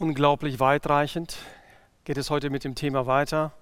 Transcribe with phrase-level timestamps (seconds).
[0.00, 1.36] unglaublich weitreichend.
[2.04, 3.52] Geht es heute mit dem Thema weiter.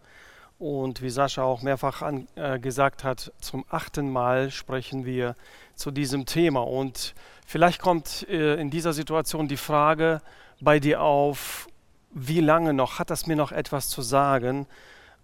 [0.61, 5.35] Und wie Sascha auch mehrfach an, äh, gesagt hat, zum achten Mal sprechen wir
[5.75, 6.61] zu diesem Thema.
[6.61, 7.15] Und
[7.45, 10.23] vielleicht kommt äh, in dieser Situation die Frage
[10.61, 11.67] bei dir auf,
[12.13, 13.01] wie lange noch?
[13.01, 14.67] Hat das mir noch etwas zu sagen?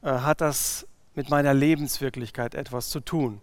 [0.03, 3.41] Äh, hat das mit meiner Lebenswirklichkeit etwas zu tun?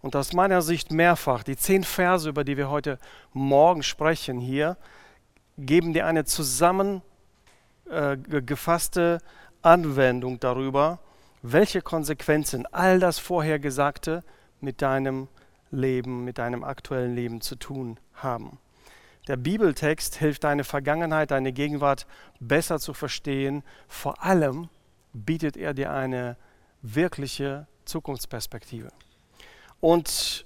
[0.00, 2.98] Und aus meiner Sicht mehrfach, die zehn Verse, über die wir heute
[3.32, 4.76] Morgen sprechen hier,
[5.56, 7.11] geben dir eine zusammengefasste
[7.90, 9.18] äh,
[9.62, 10.98] Anwendung darüber,
[11.42, 14.22] welche Konsequenzen all das Vorhergesagte
[14.60, 15.28] mit deinem
[15.70, 18.58] Leben, mit deinem aktuellen Leben zu tun haben.
[19.28, 22.06] Der Bibeltext hilft deine Vergangenheit, deine Gegenwart
[22.40, 23.62] besser zu verstehen.
[23.86, 24.68] Vor allem
[25.12, 26.36] bietet er dir eine
[26.82, 28.90] wirkliche Zukunftsperspektive.
[29.80, 30.44] Und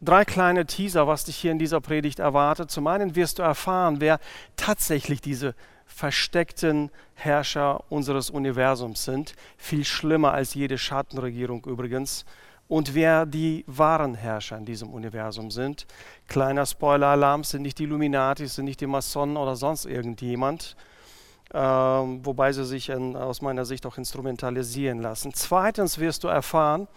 [0.00, 2.70] drei kleine Teaser, was dich hier in dieser Predigt erwartet.
[2.70, 4.18] Zum einen wirst du erfahren, wer
[4.56, 5.54] tatsächlich diese
[5.88, 12.24] versteckten Herrscher unseres Universums sind, viel schlimmer als jede Schattenregierung übrigens,
[12.68, 15.86] und wer die wahren Herrscher in diesem Universum sind.
[16.28, 20.76] Kleiner Spoiler-Alarm, sind nicht die Illuminati, sind nicht die Masonen oder sonst irgendjemand,
[21.52, 25.32] äh, wobei sie sich in, aus meiner Sicht auch instrumentalisieren lassen.
[25.32, 26.88] Zweitens wirst du erfahren,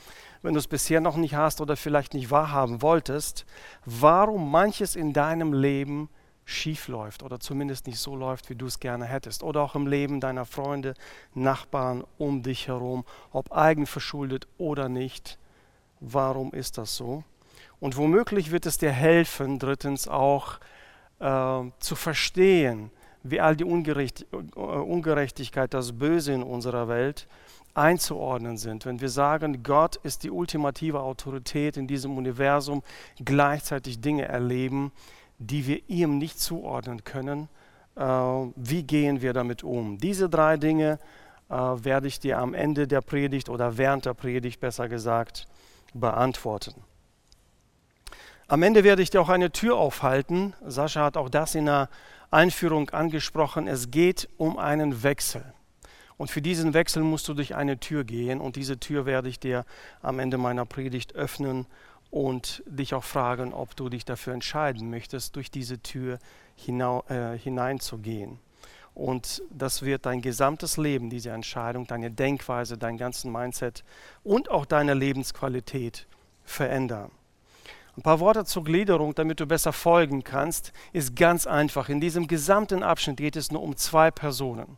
[0.42, 3.45] wenn du es bisher noch nicht hast oder vielleicht nicht wahrhaben wolltest,
[3.86, 6.09] warum manches in deinem Leben
[6.45, 9.44] schief läuft oder zumindest nicht so läuft, wie du es gerne hättest.
[9.44, 10.94] Oder auch im Leben deiner Freunde,
[11.33, 15.38] Nachbarn um dich herum, ob eigenverschuldet oder nicht.
[16.00, 17.23] Warum ist das so?
[17.80, 20.59] Und womöglich wird es dir helfen, drittens auch
[21.20, 22.92] äh, zu verstehen,
[23.23, 27.28] wie all die Ungerecht, äh, Ungerechtigkeit, das Böse in unserer Welt
[27.73, 28.86] einzuordnen sind.
[28.86, 32.83] Wenn wir sagen, Gott ist die ultimative Autorität in diesem Universum,
[33.23, 34.92] gleichzeitig Dinge erleben,
[35.42, 37.50] die wir ihm nicht zuordnen können.
[37.95, 39.98] Äh, wie gehen wir damit um?
[39.98, 41.00] Diese drei Dinge
[41.50, 45.48] äh, werde ich dir am Ende der Predigt oder während der Predigt besser gesagt
[45.94, 46.76] beantworten.
[48.48, 50.54] Am Ende werde ich dir auch eine Tür aufhalten.
[50.65, 51.89] Sascha hat auch das in der
[52.30, 53.67] Einführung angesprochen.
[53.67, 55.44] Es geht um einen Wechsel.
[56.17, 58.42] Und für diesen Wechsel musst du durch eine Tür gehen.
[58.42, 59.65] Und diese Tür werde ich dir
[60.02, 61.65] am Ende meiner Predigt öffnen
[62.11, 66.20] und dich auch fragen, ob du dich dafür entscheiden möchtest, durch diese Tür
[66.55, 68.38] hinau, äh, hineinzugehen.
[68.94, 73.86] Und das wird dein gesamtes Leben, diese Entscheidung, deine Denkweise, dein ganzen Mindset
[74.23, 76.05] und auch deine Lebensqualität
[76.44, 77.11] verändern.
[77.95, 81.88] Ein paar Worte zur Gliederung, damit du besser folgen kannst, ist ganz einfach.
[81.88, 84.77] In diesem gesamten Abschnitt geht es nur um zwei Personen.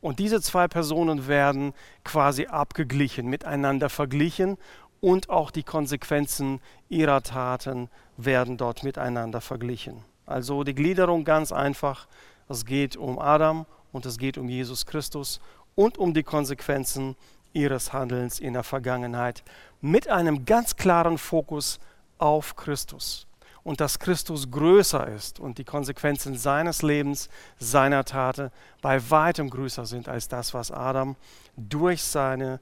[0.00, 1.72] Und diese zwei Personen werden
[2.04, 4.56] quasi abgeglichen, miteinander verglichen
[5.00, 10.04] und auch die Konsequenzen ihrer Taten werden dort miteinander verglichen.
[10.26, 12.06] Also die Gliederung ganz einfach.
[12.48, 15.40] Es geht um Adam und es geht um Jesus Christus
[15.74, 17.16] und um die Konsequenzen
[17.52, 19.42] ihres Handelns in der Vergangenheit
[19.80, 21.78] mit einem ganz klaren Fokus
[22.18, 23.26] auf Christus.
[23.64, 28.50] Und dass Christus größer ist und die Konsequenzen seines Lebens, seiner Taten
[28.80, 31.16] bei weitem größer sind als das, was Adam
[31.56, 32.60] durch seine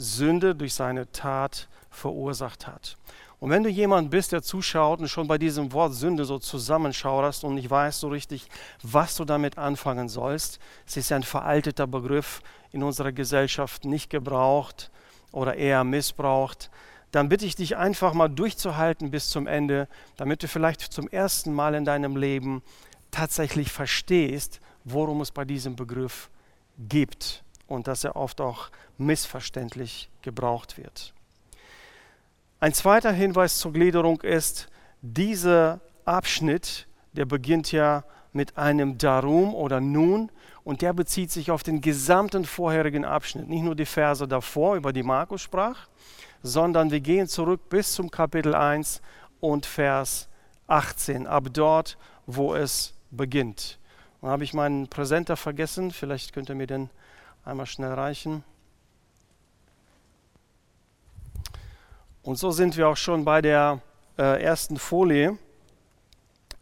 [0.00, 2.96] Sünde durch seine Tat verursacht hat.
[3.38, 7.44] Und wenn du jemand bist, der zuschaut und schon bei diesem Wort Sünde so zusammenschauerst
[7.44, 8.48] und nicht weißt so richtig,
[8.82, 14.90] was du damit anfangen sollst, es ist ein veralteter Begriff in unserer Gesellschaft nicht gebraucht
[15.32, 16.70] oder eher missbraucht,
[17.12, 21.52] dann bitte ich dich einfach mal durchzuhalten bis zum Ende, damit du vielleicht zum ersten
[21.52, 22.62] Mal in deinem Leben
[23.10, 26.30] tatsächlich verstehst, worum es bei diesem Begriff
[26.78, 31.14] geht und dass er oft auch missverständlich gebraucht wird.
[32.58, 34.68] Ein zweiter Hinweis zur Gliederung ist,
[35.00, 40.30] dieser Abschnitt, der beginnt ja mit einem Darum oder Nun
[40.64, 44.92] und der bezieht sich auf den gesamten vorherigen Abschnitt, nicht nur die Verse davor, über
[44.92, 45.88] die Markus sprach,
[46.42, 49.00] sondern wir gehen zurück bis zum Kapitel 1
[49.40, 50.28] und Vers
[50.66, 53.78] 18, ab dort, wo es beginnt.
[54.20, 56.90] Dann habe ich meinen Präsenter vergessen, vielleicht könnt ihr mir den
[57.50, 58.44] Einmal schnell reichen.
[62.22, 63.80] Und so sind wir auch schon bei der
[64.16, 65.36] äh, ersten Folie,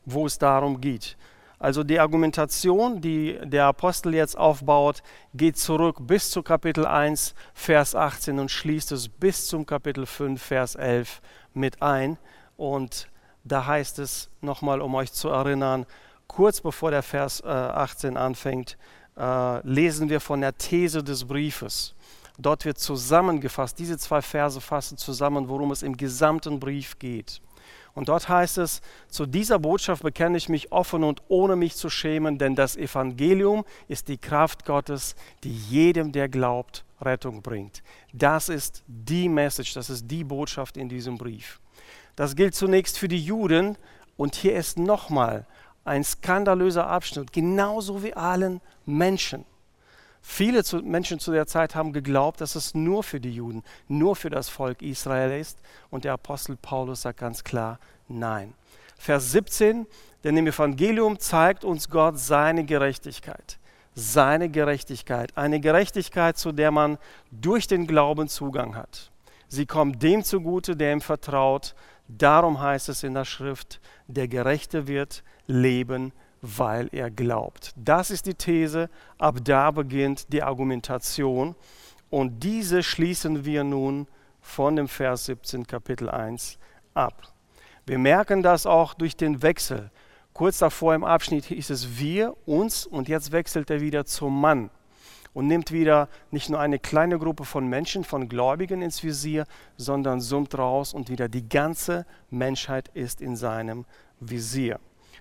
[0.06, 1.18] wo es darum geht.
[1.58, 5.02] Also die Argumentation, die der Apostel jetzt aufbaut,
[5.34, 10.42] geht zurück bis zu Kapitel 1, Vers 18 und schließt es bis zum Kapitel 5,
[10.42, 11.20] Vers 11
[11.52, 12.16] mit ein.
[12.56, 13.10] Und
[13.44, 15.84] da heißt es nochmal, um euch zu erinnern,
[16.28, 18.78] kurz bevor der Vers äh, 18 anfängt,
[19.18, 21.94] äh, lesen wir von der These des Briefes.
[22.38, 27.40] Dort wird zusammengefasst, diese zwei Verse fassen zusammen, worum es im gesamten Brief geht.
[27.94, 31.90] Und dort heißt es, zu dieser Botschaft bekenne ich mich offen und ohne mich zu
[31.90, 37.82] schämen, denn das Evangelium ist die Kraft Gottes, die jedem, der glaubt, Rettung bringt.
[38.12, 41.60] Das ist die Message, das ist die Botschaft in diesem Brief.
[42.14, 43.76] Das gilt zunächst für die Juden
[44.16, 45.46] und hier ist nochmal
[45.88, 49.44] ein skandalöser Abschnitt, genauso wie allen Menschen.
[50.20, 54.14] Viele zu, Menschen zu der Zeit haben geglaubt, dass es nur für die Juden, nur
[54.14, 55.58] für das Volk Israel ist.
[55.90, 58.52] Und der Apostel Paulus sagt ganz klar, nein.
[58.98, 59.86] Vers 17,
[60.24, 63.58] denn im Evangelium zeigt uns Gott seine Gerechtigkeit.
[63.94, 65.36] Seine Gerechtigkeit.
[65.36, 66.98] Eine Gerechtigkeit, zu der man
[67.30, 69.10] durch den Glauben Zugang hat.
[69.48, 71.74] Sie kommt dem zugute, der ihm vertraut.
[72.06, 77.72] Darum heißt es in der Schrift, der Gerechte wird leben weil er glaubt.
[77.76, 81.54] Das ist die These, ab da beginnt die Argumentation
[82.10, 84.06] und diese schließen wir nun
[84.40, 86.58] von dem Vers 17 Kapitel 1
[86.94, 87.32] ab.
[87.86, 89.90] Wir merken das auch durch den Wechsel.
[90.32, 94.70] Kurz davor im Abschnitt hieß es wir, uns und jetzt wechselt er wieder zum Mann
[95.34, 99.44] und nimmt wieder nicht nur eine kleine Gruppe von Menschen, von Gläubigen ins Visier,
[99.76, 103.84] sondern summt raus und wieder die ganze Menschheit ist in seinem
[104.20, 104.78] Visier.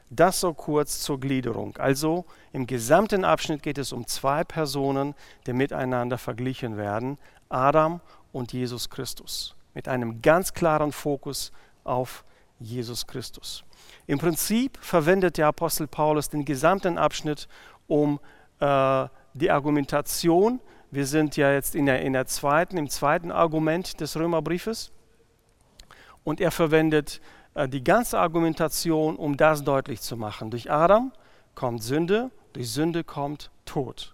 [0.10, 1.76] Das so kurz zur Gliederung.
[1.78, 5.16] Also im gesamten Abschnitt geht es um zwei Personen,
[5.46, 7.18] die miteinander verglichen werden,
[7.50, 8.00] Adam
[8.32, 11.52] und Jesus Christus, mit einem ganz klaren Fokus
[11.84, 12.24] auf
[12.60, 13.64] Jesus Christus.
[14.08, 17.48] Im Prinzip verwendet der Apostel Paulus den gesamten Abschnitt,
[17.88, 18.20] um
[18.60, 20.60] äh, die Argumentation,
[20.90, 24.92] wir sind ja jetzt in der, in der zweiten, im zweiten Argument des Römerbriefes,
[26.24, 27.22] und er verwendet
[27.66, 30.52] die ganze Argumentation, um das deutlich zu machen.
[30.52, 31.12] Durch Adam
[31.56, 34.14] kommt Sünde, durch Sünde kommt Tod.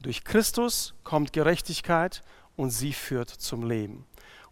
[0.00, 2.22] Durch Christus kommt Gerechtigkeit
[2.56, 4.06] und sie führt zum Leben.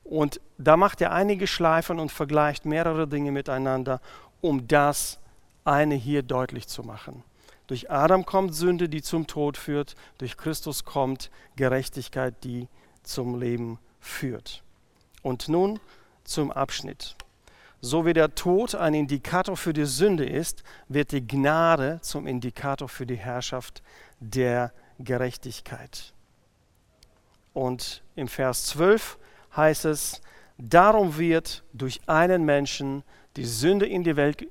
[0.05, 4.01] Und da macht er einige Schleifen und vergleicht mehrere Dinge miteinander,
[4.41, 5.19] um das
[5.65, 7.23] eine hier deutlich zu machen.
[7.67, 9.95] Durch Adam kommt Sünde, die zum Tod führt.
[10.17, 12.69] Durch Christus kommt Gerechtigkeit, die
[13.03, 14.63] zum Leben führt.
[15.23, 15.79] Und nun
[16.25, 17.17] zum Abschnitt.
[17.81, 22.89] So wie der Tod ein Indikator für die Sünde ist, wird die Gnade zum Indikator
[22.89, 23.83] für die Herrschaft
[24.19, 26.13] der Gerechtigkeit.
[27.55, 29.19] Und im Vers 12
[29.57, 30.21] heißt es,
[30.59, 33.05] darum wird durch einen Menschen
[33.37, 34.47] die Sünde in die Welt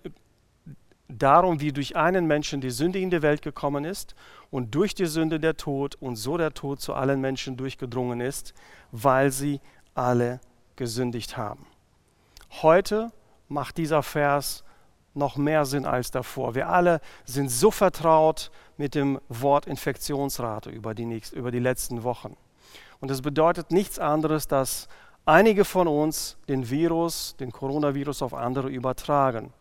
[1.09, 4.15] darum wie durch einen Menschen die Sünde in die Welt gekommen ist
[4.51, 8.53] und durch die Sünde der Tod und so der Tod zu allen Menschen durchgedrungen ist,
[8.91, 9.61] weil sie
[9.95, 10.39] alle
[10.75, 11.65] gesündigt haben.
[12.63, 13.11] Heute
[13.49, 14.63] macht dieser Vers
[15.13, 16.55] noch mehr Sinn als davor.
[16.55, 22.03] Wir alle sind so vertraut mit dem Wort Infektionsrate über die, nächst, über die letzten
[22.03, 22.35] Wochen.
[22.99, 24.87] Und das bedeutet nichts anderes, dass
[25.25, 29.53] einige von uns den Virus, den Coronavirus auf andere übertragen.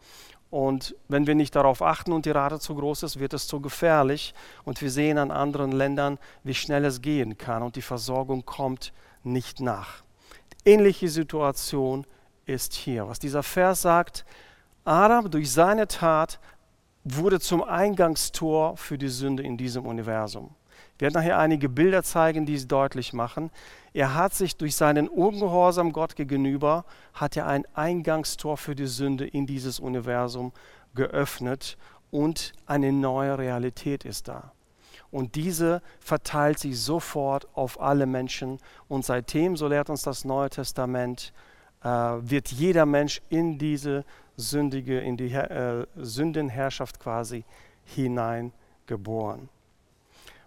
[0.48, 3.60] Und wenn wir nicht darauf achten und die Rate zu groß ist, wird es zu
[3.60, 4.32] gefährlich.
[4.64, 8.94] Und wir sehen an anderen Ländern, wie schnell es gehen kann und die Versorgung kommt
[9.22, 10.02] nicht nach.
[10.64, 12.06] Ähnliche Situation
[12.46, 13.08] ist hier.
[13.08, 14.24] Was dieser Vers sagt,
[14.84, 16.38] Adam durch seine Tat
[17.04, 20.54] wurde zum Eingangstor für die Sünde in diesem Universum.
[20.94, 23.50] Ich werde nachher einige Bilder zeigen, die es deutlich machen.
[23.92, 29.26] Er hat sich durch seinen Ungehorsam Gott gegenüber, hat er ein Eingangstor für die Sünde
[29.26, 30.52] in dieses Universum
[30.94, 31.76] geöffnet
[32.10, 34.52] und eine neue Realität ist da.
[35.10, 38.58] Und diese verteilt sich sofort auf alle Menschen.
[38.88, 41.32] Und seitdem, so lehrt uns das Neue Testament,
[41.86, 44.04] wird jeder Mensch in diese
[44.36, 47.44] sündige, in die äh, Sündenherrschaft quasi
[47.84, 49.48] hineingeboren.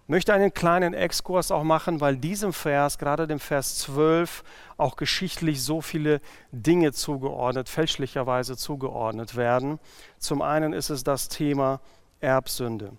[0.04, 4.44] Ich möchte einen kleinen Exkurs auch machen, weil diesem Vers, gerade dem Vers 12,
[4.78, 6.20] auch geschichtlich so viele
[6.52, 9.80] Dinge zugeordnet, fälschlicherweise zugeordnet werden.
[10.18, 11.80] Zum einen ist es das Thema
[12.22, 12.94] Erbsünde.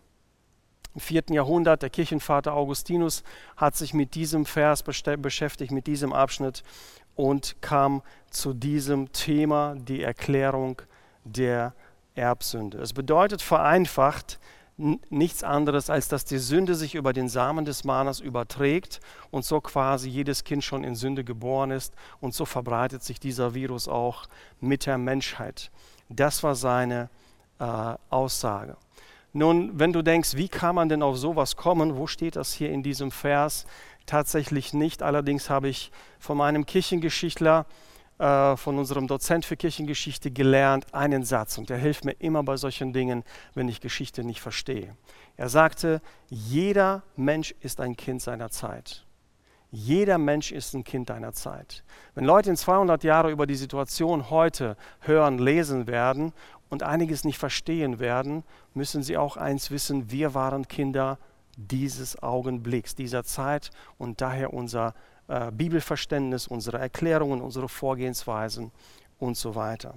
[0.95, 3.23] Im vierten Jahrhundert, der Kirchenvater Augustinus
[3.57, 6.63] hat sich mit diesem Vers beschäftigt, mit diesem Abschnitt
[7.15, 10.83] und kam zu diesem Thema die Erklärung
[11.25, 11.75] der
[12.15, 12.79] Erbsünde.
[12.79, 14.41] Es bedeutet vereinfacht
[15.11, 19.61] nichts anderes, als dass die Sünde sich über den Samen des Mannes überträgt und so
[19.61, 24.27] quasi jedes Kind schon in Sünde geboren ist und so verbreitet sich dieser Virus auch
[24.61, 25.71] mit der Menschheit.
[26.09, 27.11] Das war seine
[27.59, 28.77] äh, Aussage.
[29.33, 32.71] Nun, wenn du denkst, wie kann man denn auf sowas kommen, wo steht das hier
[32.71, 33.65] in diesem Vers?
[34.07, 35.03] Tatsächlich nicht.
[35.03, 37.65] Allerdings habe ich von meinem Kirchengeschichtler,
[38.19, 41.59] äh, von unserem Dozent für Kirchengeschichte gelernt, einen Satz.
[41.59, 43.23] Und der hilft mir immer bei solchen Dingen,
[43.55, 44.97] wenn ich Geschichte nicht verstehe.
[45.37, 49.07] Er sagte, jeder Mensch ist ein Kind seiner Zeit.
[49.73, 51.85] Jeder Mensch ist ein Kind deiner Zeit.
[52.17, 56.33] Wenn Leute in 200 Jahren über die Situation heute hören, lesen werden
[56.71, 61.19] und einiges nicht verstehen werden, müssen sie auch eins wissen, wir waren Kinder
[61.57, 64.95] dieses Augenblicks, dieser Zeit und daher unser
[65.29, 68.71] äh, Bibelverständnis, unsere Erklärungen, unsere Vorgehensweisen
[69.19, 69.95] und so weiter.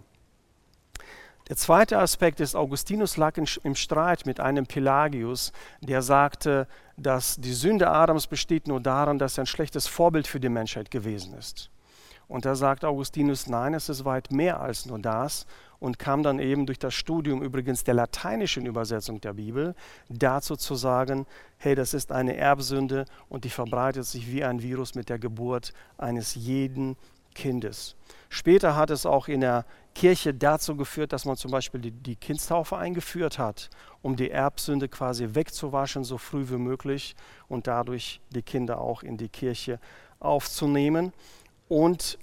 [1.50, 5.52] Der zweite Aspekt ist, Augustinus lag in, im Streit mit einem Pelagius,
[5.82, 10.40] der sagte, dass die Sünde Adams besteht nur daran, dass er ein schlechtes Vorbild für
[10.40, 11.70] die Menschheit gewesen ist.
[12.28, 15.46] Und da sagt Augustinus, nein, es ist weit mehr als nur das
[15.80, 19.76] und kam dann eben durch das Studium übrigens der lateinischen Übersetzung der Bibel
[20.10, 21.26] dazu zu sagen,
[21.58, 25.74] hey, das ist eine Erbsünde und die verbreitet sich wie ein Virus mit der Geburt
[25.98, 26.96] eines jeden
[27.34, 27.96] Kindes.
[28.30, 32.16] Später hat es auch in der Kirche dazu geführt, dass man zum Beispiel die, die
[32.16, 33.70] Kindstaufe eingeführt hat,
[34.02, 37.16] um die Erbsünde quasi wegzuwaschen, so früh wie möglich
[37.48, 39.80] und dadurch die Kinder auch in die Kirche
[40.20, 41.14] aufzunehmen.
[41.68, 42.18] Und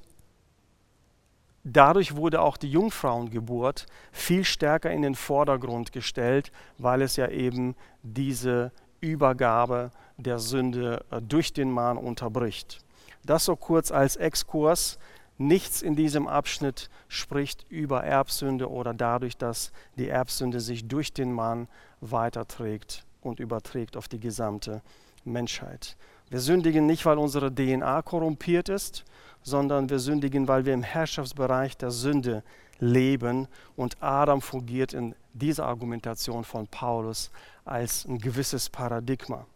[1.65, 7.75] dadurch wurde auch die Jungfrauengeburt viel stärker in den Vordergrund gestellt, weil es ja eben
[8.03, 12.81] diese Übergabe der Sünde äh, durch den Mann unterbricht.
[13.25, 14.99] Das so kurz als Exkurs
[15.41, 21.33] Nichts in diesem Abschnitt spricht über Erbsünde oder dadurch, dass die Erbsünde sich durch den
[21.33, 21.67] Mann
[22.03, 24.83] weiterträgt und überträgt auf die gesamte
[25.25, 25.97] Menschheit.
[26.29, 29.07] Wir sündigen nicht, weil unsere DNA korrumpiert ist,
[29.43, 32.43] sondern wir sündigen, weil wir im Herrschaftsbereich der Sünde
[32.79, 37.31] leben und Adam fungiert in dieser Argumentation von Paulus
[37.65, 39.47] als ein gewisses Paradigma.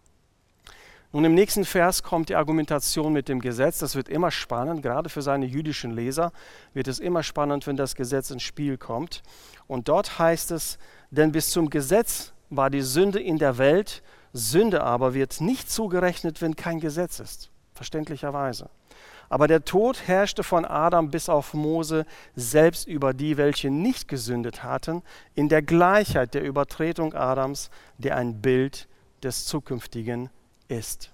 [1.13, 3.79] Nun im nächsten Vers kommt die Argumentation mit dem Gesetz.
[3.79, 6.33] Das wird immer spannend, gerade für seine jüdischen Leser
[6.73, 9.23] wird es immer spannend, wenn das Gesetz ins Spiel kommt.
[9.69, 10.77] Und dort heißt es,
[11.13, 16.43] denn bis zum Gesetz war die Sünde in der Welt, Sünde aber wird nicht zugerechnet,
[16.43, 17.49] wenn kein Gesetz ist.
[17.75, 18.69] Verständlicherweise.
[19.29, 24.63] Aber der Tod herrschte von Adam bis auf Mose selbst über die, welche nicht gesündet
[24.63, 25.03] hatten,
[25.35, 28.89] in der Gleichheit der Übertretung Adams, der ein Bild
[29.23, 30.31] des zukünftigen
[30.69, 31.13] ist.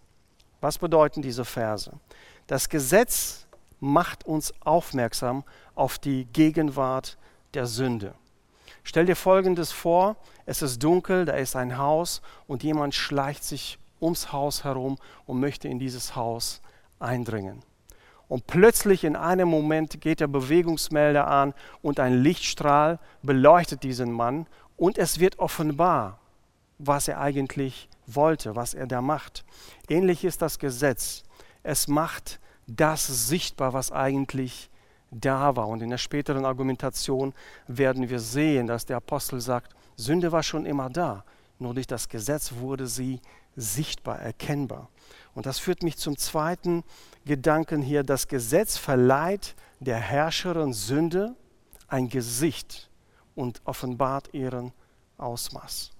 [0.60, 1.92] Was bedeuten diese Verse?
[2.46, 3.46] Das Gesetz
[3.78, 7.16] macht uns aufmerksam auf die Gegenwart
[7.54, 8.14] der Sünde.
[8.82, 13.78] Stell dir Folgendes vor, es ist dunkel, da ist ein Haus und jemand schleicht sich
[14.00, 16.60] ums Haus herum und möchte in dieses Haus
[16.98, 17.62] eindringen.
[18.30, 24.46] Und plötzlich in einem Moment geht der Bewegungsmelder an und ein Lichtstrahl beleuchtet diesen Mann
[24.76, 26.20] und es wird offenbar,
[26.78, 29.44] was er eigentlich wollte, was er da macht.
[29.88, 31.24] Ähnlich ist das Gesetz.
[31.64, 34.70] Es macht das sichtbar, was eigentlich
[35.10, 35.66] da war.
[35.66, 37.34] Und in der späteren Argumentation
[37.66, 41.24] werden wir sehen, dass der Apostel sagt, Sünde war schon immer da,
[41.58, 43.20] nur durch das Gesetz wurde sie
[43.56, 44.88] sichtbar, erkennbar.
[45.34, 46.84] Und das führt mich zum zweiten
[47.24, 48.02] Gedanken hier.
[48.02, 51.34] Das Gesetz verleiht der Herrscherin Sünde
[51.88, 52.90] ein Gesicht
[53.34, 54.72] und offenbart ihren
[55.18, 55.90] Ausmaß.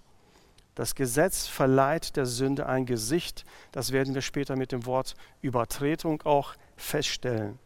[0.74, 3.44] Das Gesetz verleiht der Sünde ein Gesicht.
[3.72, 7.58] Das werden wir später mit dem Wort Übertretung auch feststellen.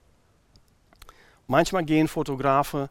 [1.47, 2.89] Manchmal gehen Fotografen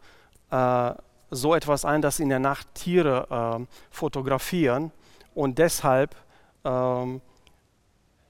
[0.51, 0.91] äh,
[1.32, 3.27] so etwas ein, dass sie in der Nacht Tiere
[3.60, 4.91] äh, fotografieren
[5.34, 6.15] und deshalb
[6.63, 7.22] ähm,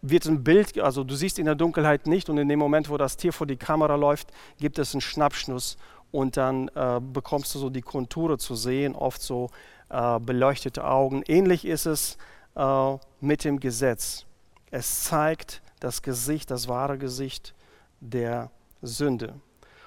[0.04, 2.98] wird ein Bild, also du siehst in der Dunkelheit nicht und in dem Moment, wo
[2.98, 4.28] das Tier vor die Kamera läuft,
[4.60, 5.78] gibt es einen Schnappschnuss
[6.12, 9.50] und dann äh, bekommst du so die Konture zu sehen, oft so
[9.90, 11.24] äh, beleuchtete Augen.
[11.26, 12.18] Ähnlich ist es
[12.56, 14.26] äh, mit dem Gesetz.
[14.72, 17.54] Es zeigt das Gesicht, das wahre Gesicht
[18.02, 19.36] der Sünde.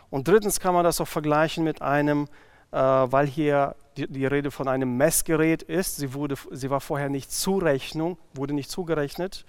[0.08, 2.26] Und drittens kann man das auch vergleichen mit einem,
[2.72, 5.96] äh, weil hier die, die, Rede von einem Messgerät ist.
[5.96, 9.44] Sie, wurde, sie war vorher nicht Zurechnung, wurde nicht zugerechnet.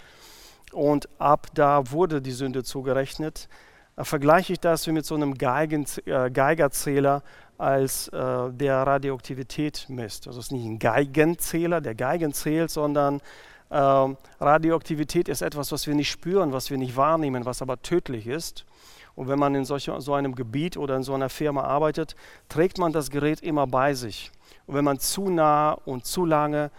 [0.74, 3.48] Und ab da wurde die Sünde zugerechnet.
[3.96, 7.24] Äh, vergleiche ich das wie mit so einem Geigen, äh, Geigerzähler,
[7.58, 10.28] als äh, der Radioaktivität misst.
[10.28, 13.20] Also es ist nicht ein Geigenzähler, der Geigen zählt, sondern
[13.70, 13.76] äh,
[14.40, 18.66] Radioaktivität ist etwas, was wir nicht spüren, was wir nicht wahrnehmen, was aber tödlich ist.
[19.16, 22.16] Und wenn man in solch, so einem Gebiet oder in so einer Firma arbeitet,
[22.50, 24.32] trägt man das Gerät immer bei sich.
[24.68, 26.70] Und wenn man zu nah und zu lange,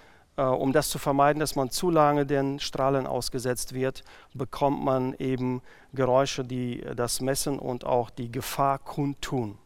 [0.42, 4.04] um das zu vermeiden, dass man zu lange den Strahlen ausgesetzt wird,
[4.34, 9.58] bekommt man eben Geräusche, die das messen und auch die Gefahr kundtun.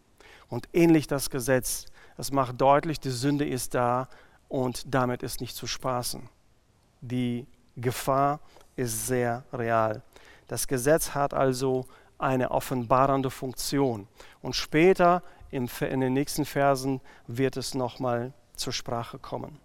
[0.48, 1.86] Und ähnlich das Gesetz.
[2.16, 4.08] Es macht deutlich, die Sünde ist da
[4.48, 6.28] und damit ist nicht zu spaßen.
[7.00, 8.40] Die Gefahr
[8.76, 10.02] ist sehr real.
[10.48, 11.86] Das Gesetz hat also
[12.18, 14.06] eine offenbarende Funktion.
[14.40, 15.68] Und später in
[16.00, 19.58] den nächsten Versen wird es nochmal zur Sprache kommen.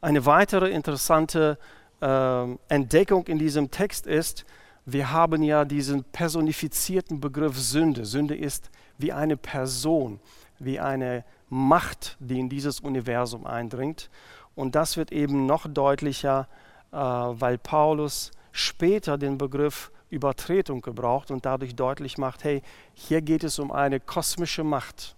[0.00, 1.58] Eine weitere interessante
[2.00, 4.44] äh, Entdeckung in diesem Text ist,
[4.86, 8.04] wir haben ja diesen personifizierten Begriff Sünde.
[8.04, 10.20] Sünde ist wie eine Person,
[10.60, 14.08] wie eine Macht, die in dieses Universum eindringt.
[14.54, 16.46] Und das wird eben noch deutlicher,
[16.92, 22.62] äh, weil Paulus später den Begriff Übertretung gebraucht und dadurch deutlich macht, hey,
[22.94, 25.16] hier geht es um eine kosmische Macht,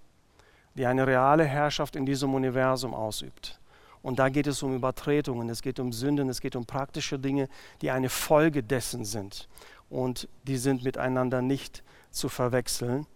[0.75, 3.60] die eine reale Herrschaft in diesem Universum ausübt.
[4.03, 7.49] Und da geht es um Übertretungen, es geht um Sünden, es geht um praktische Dinge,
[7.83, 9.49] die eine Folge dessen sind.
[9.91, 13.07] Und die sind miteinander nicht zu verwechseln.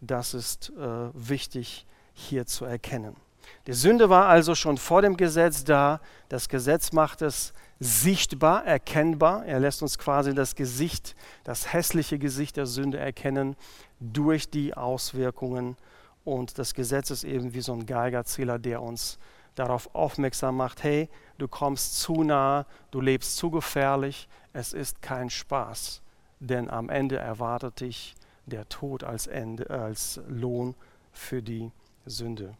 [0.00, 3.16] Das ist äh, wichtig hier zu erkennen.
[3.66, 6.00] Die Sünde war also schon vor dem Gesetz da.
[6.28, 9.44] Das Gesetz macht es sichtbar, erkennbar.
[9.46, 13.56] Er lässt uns quasi das Gesicht, das hässliche Gesicht der Sünde erkennen
[14.00, 15.76] durch die Auswirkungen.
[16.24, 19.18] Und das Gesetz ist eben wie so ein Geigerzähler, der uns
[19.54, 25.30] darauf aufmerksam macht, hey, du kommst zu nah, du lebst zu gefährlich, es ist kein
[25.30, 26.02] Spaß,
[26.40, 28.14] denn am Ende erwartet dich
[28.46, 30.74] der Tod als, Ende, als Lohn
[31.12, 31.70] für die
[32.06, 32.54] Sünde.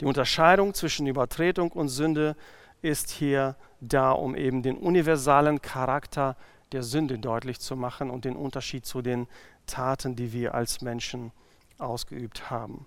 [0.00, 2.36] Die Unterscheidung zwischen Übertretung und Sünde
[2.82, 6.36] ist hier da, um eben den universalen Charakter
[6.72, 9.26] der Sünde deutlich zu machen und den Unterschied zu den
[9.66, 11.32] Taten, die wir als Menschen
[11.78, 12.86] ausgeübt haben.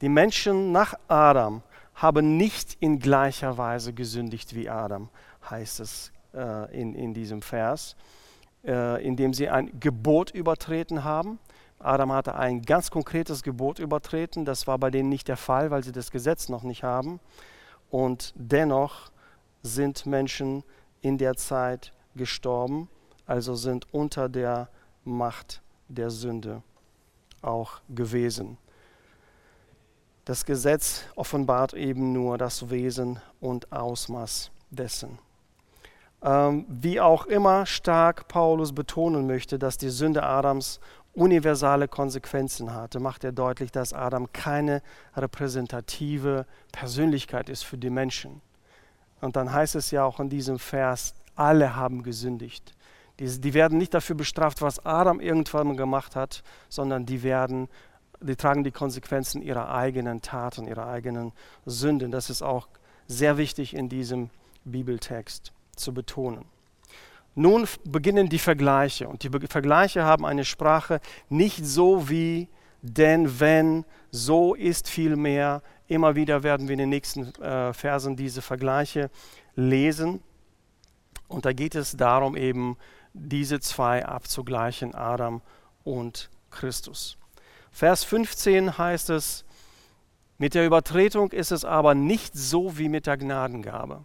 [0.00, 1.62] Die Menschen nach Adam
[1.94, 5.08] haben nicht in gleicher Weise gesündigt wie Adam,
[5.48, 7.96] heißt es äh, in, in diesem Vers,
[8.64, 11.38] äh, indem sie ein Gebot übertreten haben.
[11.78, 15.84] Adam hatte ein ganz konkretes Gebot übertreten, das war bei denen nicht der Fall, weil
[15.84, 17.20] sie das Gesetz noch nicht haben.
[17.90, 19.12] Und dennoch
[19.62, 20.64] sind Menschen
[21.00, 22.88] in der Zeit gestorben,
[23.26, 24.68] also sind unter der
[25.04, 26.62] Macht der Sünde
[27.42, 28.56] auch gewesen.
[30.24, 35.18] Das Gesetz offenbart eben nur das Wesen und Ausmaß dessen.
[36.22, 40.80] Ähm, wie auch immer stark Paulus betonen möchte, dass die Sünde Adams
[41.12, 44.82] universale Konsequenzen hatte, macht er deutlich, dass Adam keine
[45.14, 48.40] repräsentative Persönlichkeit ist für die Menschen.
[49.20, 52.74] Und dann heißt es ja auch in diesem Vers, alle haben gesündigt.
[53.20, 57.68] Die, die werden nicht dafür bestraft, was Adam irgendwann gemacht hat, sondern die werden
[58.26, 61.32] die tragen die Konsequenzen ihrer eigenen Taten, ihrer eigenen
[61.66, 62.10] Sünden.
[62.10, 62.68] Das ist auch
[63.06, 64.30] sehr wichtig in diesem
[64.64, 66.44] Bibeltext zu betonen.
[67.34, 72.48] Nun beginnen die Vergleiche und die Be Vergleiche haben eine Sprache nicht so wie
[72.82, 75.62] denn, wenn, so ist vielmehr.
[75.88, 79.10] Immer wieder werden wir in den nächsten äh, Versen diese Vergleiche
[79.56, 80.22] lesen.
[81.26, 82.76] Und da geht es darum, eben
[83.14, 85.42] diese zwei abzugleichen, Adam
[85.82, 87.18] und Christus.
[87.74, 89.44] Vers 15 heißt es,
[90.38, 94.04] mit der Übertretung ist es aber nicht so wie mit der Gnadengabe.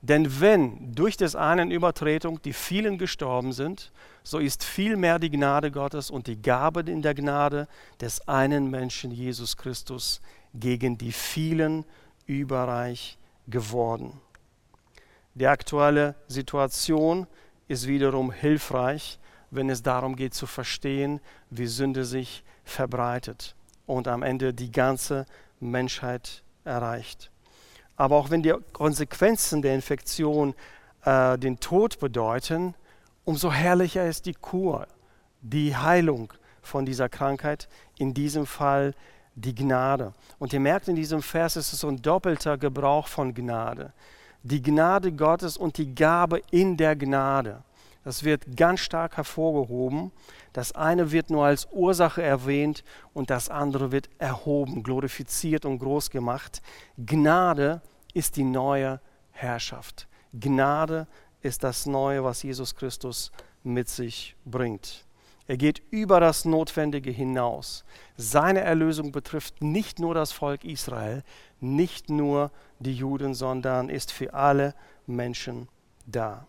[0.00, 5.70] Denn wenn durch des einen Übertretung die vielen gestorben sind, so ist vielmehr die Gnade
[5.70, 7.68] Gottes und die Gabe in der Gnade
[8.00, 10.22] des einen Menschen Jesus Christus
[10.54, 11.84] gegen die vielen
[12.24, 14.18] überreich geworden.
[15.34, 17.26] Die aktuelle Situation
[17.68, 19.18] ist wiederum hilfreich,
[19.54, 23.54] wenn es darum geht zu verstehen, wie Sünde sich verbreitet
[23.86, 25.26] und am Ende die ganze
[25.60, 27.30] Menschheit erreicht.
[27.96, 30.54] Aber auch wenn die Konsequenzen der Infektion
[31.04, 32.74] äh, den Tod bedeuten,
[33.24, 34.86] umso herrlicher ist die Kur,
[35.40, 38.94] die Heilung von dieser Krankheit, in diesem Fall
[39.34, 40.12] die Gnade.
[40.38, 43.92] Und ihr merkt in diesem Vers, ist es so ein doppelter Gebrauch von Gnade.
[44.42, 47.62] Die Gnade Gottes und die Gabe in der Gnade.
[48.04, 50.12] Das wird ganz stark hervorgehoben.
[50.52, 56.10] Das eine wird nur als Ursache erwähnt und das andere wird erhoben, glorifiziert und groß
[56.10, 56.60] gemacht.
[56.98, 57.80] Gnade
[58.12, 59.00] ist die neue
[59.32, 60.06] Herrschaft.
[60.32, 61.06] Gnade
[61.40, 65.04] ist das Neue, was Jesus Christus mit sich bringt.
[65.46, 67.84] Er geht über das Notwendige hinaus.
[68.16, 71.22] Seine Erlösung betrifft nicht nur das Volk Israel,
[71.60, 74.74] nicht nur die Juden, sondern ist für alle
[75.06, 75.68] Menschen
[76.06, 76.46] da.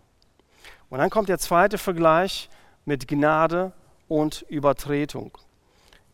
[0.96, 2.50] Und dann kommt der zweite Vergleich
[2.86, 3.74] mit Gnade
[4.08, 5.38] und Übertretung.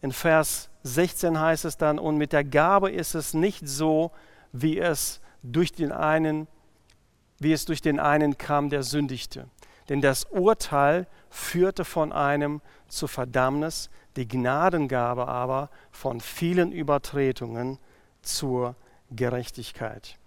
[0.02, 4.10] In Vers 16 heißt es dann, und mit der Gabe ist es nicht so,
[4.52, 6.48] wie es durch den einen,
[7.38, 9.46] wie es durch den einen kam, der sündigte.
[9.88, 17.78] Denn das Urteil führte von einem zu Verdammnis, die Gnadengabe aber von vielen Übertretungen
[18.24, 18.76] zur
[19.12, 20.18] Gerechtigkeit.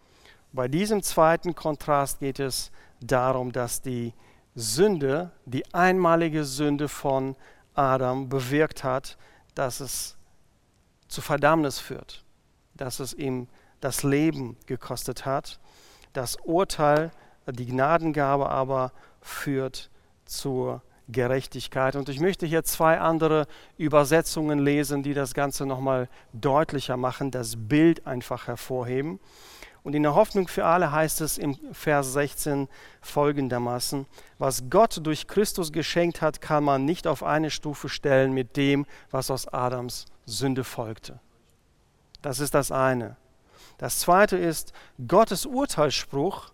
[0.53, 4.13] Bei diesem zweiten Kontrast geht es darum, dass die
[4.55, 7.37] Sünde, die einmalige Sünde von
[7.75, 9.17] Adam bewirkt hat,
[9.55, 10.17] dass es
[11.09, 12.25] zu Verdammnis führt,
[12.75, 13.49] dass es ihm
[13.81, 15.59] das Leben gekostet hat.
[16.13, 17.11] Das Urteil,
[17.47, 19.91] die Gnadengabe aber führt
[20.25, 21.97] zur Gerechtigkeit.
[21.97, 27.57] Und ich möchte hier zwei andere Übersetzungen lesen, die das Ganze nochmal deutlicher machen, das
[27.57, 29.21] Bild einfach hervorheben.
[29.85, 32.69] Und in der Hoffnung für alle heißt es im Vers 16
[33.03, 34.07] folgendermaßen,
[34.39, 38.87] was Gott durch Christus geschenkt hat, kann man nicht auf eine Stufe stellen mit dem,
[39.11, 41.21] was aus Adams Sünde folgte.
[42.23, 43.17] Das ist das eine.
[43.77, 44.73] Das zweite ist,
[45.07, 46.51] Gottes Urteilsspruch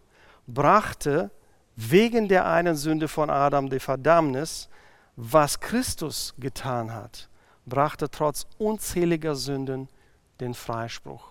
[0.49, 1.31] brachte
[1.77, 4.69] wegen der einen Sünde von Adam die Verdammnis,
[5.15, 7.29] was Christus getan hat,
[7.65, 9.89] brachte trotz unzähliger Sünden
[10.41, 11.31] den Freispruch.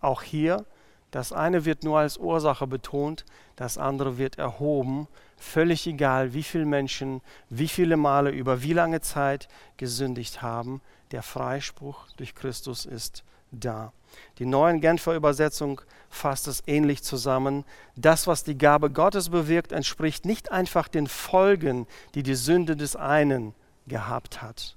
[0.00, 0.64] Auch hier
[1.10, 3.24] das eine wird nur als Ursache betont,
[3.56, 9.00] das andere wird erhoben, völlig egal, wie viele Menschen, wie viele Male, über wie lange
[9.00, 10.80] Zeit gesündigt haben.
[11.10, 13.92] Der Freispruch durch Christus ist da.
[14.38, 17.64] Die neuen Genfer Übersetzung fasst es ähnlich zusammen.
[17.96, 22.96] Das, was die Gabe Gottes bewirkt, entspricht nicht einfach den Folgen, die die Sünde des
[22.96, 23.54] einen
[23.86, 24.76] gehabt hat.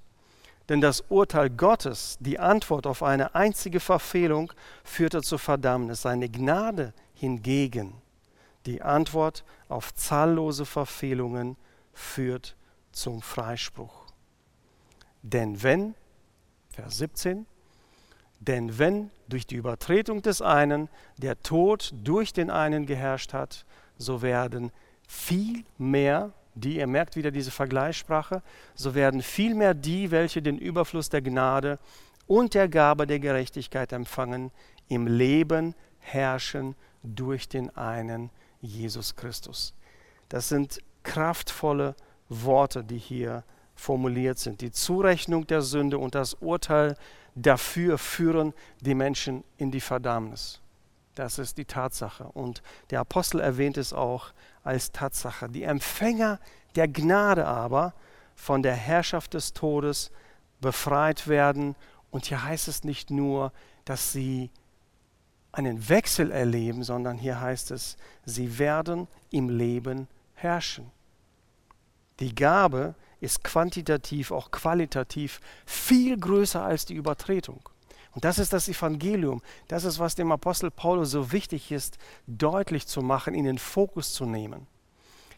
[0.69, 6.03] Denn das Urteil Gottes, die Antwort auf eine einzige Verfehlung, führte zur Verdammnis.
[6.03, 8.01] Seine Gnade hingegen,
[8.65, 11.57] die Antwort auf zahllose Verfehlungen,
[11.91, 12.55] führt
[12.91, 14.07] zum Freispruch.
[15.21, 15.95] Denn wenn,
[16.69, 17.45] Vers 17,
[18.39, 23.65] denn wenn durch die Übertretung des einen der Tod durch den einen geherrscht hat,
[23.97, 24.71] so werden
[25.07, 28.41] viel mehr die, ihr merkt wieder diese Vergleichssprache,
[28.75, 31.79] so werden vielmehr die, welche den Überfluss der Gnade
[32.27, 34.51] und der Gabe der Gerechtigkeit empfangen,
[34.87, 38.29] im Leben herrschen durch den einen
[38.61, 39.73] Jesus Christus.
[40.29, 41.95] Das sind kraftvolle
[42.29, 43.43] Worte, die hier
[43.75, 44.61] formuliert sind.
[44.61, 46.95] Die Zurechnung der Sünde und das Urteil
[47.35, 50.61] dafür führen die Menschen in die Verdammnis.
[51.15, 52.25] Das ist die Tatsache.
[52.25, 54.33] Und der Apostel erwähnt es auch
[54.63, 55.49] als Tatsache.
[55.49, 56.39] Die Empfänger
[56.75, 57.93] der Gnade aber
[58.35, 60.11] von der Herrschaft des Todes
[60.61, 61.75] befreit werden.
[62.11, 63.51] Und hier heißt es nicht nur,
[63.85, 64.49] dass sie
[65.51, 67.95] einen Wechsel erleben, sondern hier heißt es,
[68.25, 70.91] sie werden im Leben herrschen.
[72.19, 77.69] Die Gabe ist quantitativ, auch qualitativ viel größer als die Übertretung.
[78.13, 79.41] Und das ist das Evangelium.
[79.67, 81.97] Das ist, was dem Apostel Paulus so wichtig ist,
[82.27, 84.67] deutlich zu machen, in den Fokus zu nehmen.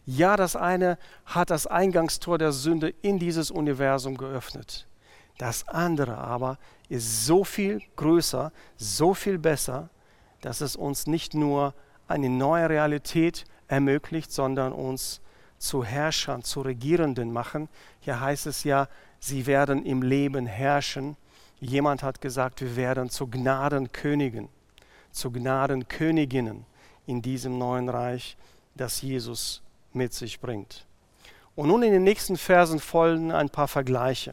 [0.04, 4.86] Ja, das eine hat das Eingangstor der Sünde in dieses Universum geöffnet.
[5.38, 6.58] Das andere aber
[6.88, 9.90] ist so viel größer, so viel besser,
[10.40, 11.74] dass es uns nicht nur
[12.08, 15.20] eine neue Realität ermöglicht, sondern uns
[15.58, 17.68] zu Herrschern, zu Regierenden machen.
[18.00, 21.16] Hier heißt es ja, sie werden im Leben herrschen
[21.60, 24.48] Jemand hat gesagt, wir werden zu Gnadenkönigen,
[25.10, 26.66] zu Gnadenköniginnen
[27.06, 28.36] in diesem neuen Reich,
[28.74, 30.86] das Jesus mit sich bringt.
[31.54, 34.32] Und nun in den nächsten Versen folgen ein paar Vergleiche.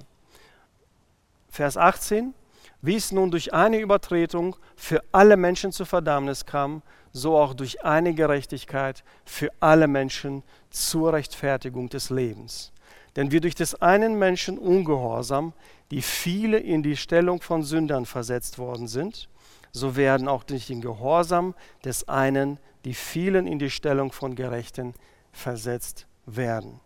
[1.49, 2.33] Vers 18,
[2.81, 6.81] wie es nun durch eine Übertretung für alle Menschen zur Verdammnis kam,
[7.13, 12.73] so auch durch eine Gerechtigkeit für alle Menschen zur Rechtfertigung des Lebens.
[13.15, 15.53] Denn wie durch des einen Menschen Ungehorsam
[15.91, 19.29] die viele in die Stellung von Sündern versetzt worden sind,
[19.71, 24.93] so werden auch durch den Gehorsam des einen die vielen in die Stellung von Gerechten
[25.31, 26.79] versetzt werden.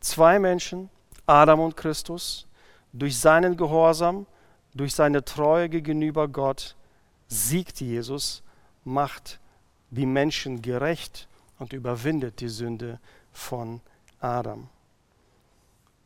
[0.00, 0.90] Zwei Menschen,
[1.26, 2.46] Adam und Christus,
[2.92, 4.26] durch seinen Gehorsam,
[4.74, 6.76] durch seine Treue gegenüber Gott,
[7.28, 8.42] siegt Jesus,
[8.84, 9.38] macht
[9.90, 12.98] die Menschen gerecht und überwindet die Sünde
[13.32, 13.80] von
[14.20, 14.68] Adam.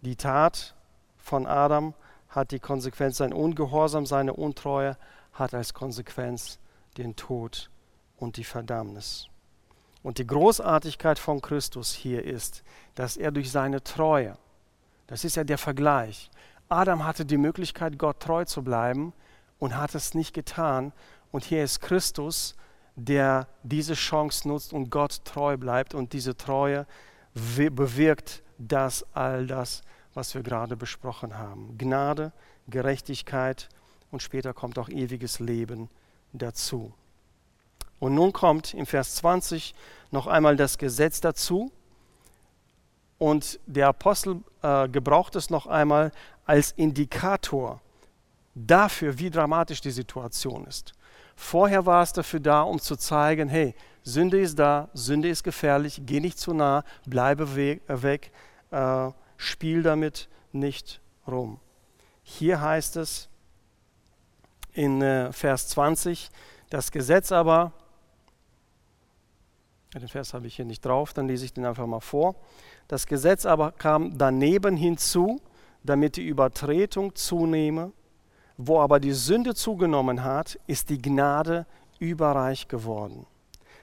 [0.02, 0.74] Die Tat
[1.16, 1.94] von Adam
[2.35, 4.97] hat die Konsequenz sein Ungehorsam, seine Untreue
[5.33, 6.59] hat als Konsequenz
[6.97, 7.70] den Tod
[8.16, 9.29] und die Verdammnis.
[10.03, 12.62] Und die Großartigkeit von Christus hier ist,
[12.94, 14.37] dass er durch seine Treue,
[15.07, 16.31] das ist ja der Vergleich,
[16.68, 19.12] Adam hatte die Möglichkeit, Gott treu zu bleiben
[19.59, 20.92] und hat es nicht getan.
[21.31, 22.57] Und hier ist Christus,
[22.97, 25.94] der diese Chance nutzt und Gott treu bleibt.
[25.94, 26.87] Und diese Treue
[27.35, 29.83] bewirkt das, all das,
[30.14, 31.77] was wir gerade besprochen haben.
[31.77, 32.33] Gnade,
[32.68, 33.68] Gerechtigkeit
[34.11, 35.88] und später kommt auch ewiges Leben
[36.33, 36.92] dazu.
[37.98, 39.74] Und nun kommt im Vers 20
[40.11, 41.72] noch einmal das Gesetz dazu.
[43.18, 46.12] Und der Apostel äh, gebraucht es noch einmal
[46.44, 47.81] als Indikator
[48.55, 50.92] dafür, wie dramatisch die Situation ist.
[51.37, 56.03] Vorher war es dafür da, um zu zeigen, hey, Sünde ist da, Sünde ist gefährlich,
[56.05, 58.31] geh nicht zu nah, bleibe weg,
[58.70, 61.61] äh, spiel damit nicht rum.
[62.23, 63.29] Hier heißt es
[64.73, 66.31] in äh, Vers 20,
[66.70, 67.73] das Gesetz aber
[69.94, 72.35] Den Vers habe ich hier nicht drauf, dann lese ich den einfach mal vor.
[72.88, 75.40] Das Gesetz aber kam daneben hinzu,
[75.85, 77.92] damit die Übertretung zunehme.
[78.57, 81.66] Wo aber die Sünde zugenommen hat, ist die Gnade
[81.99, 83.27] überreich geworden.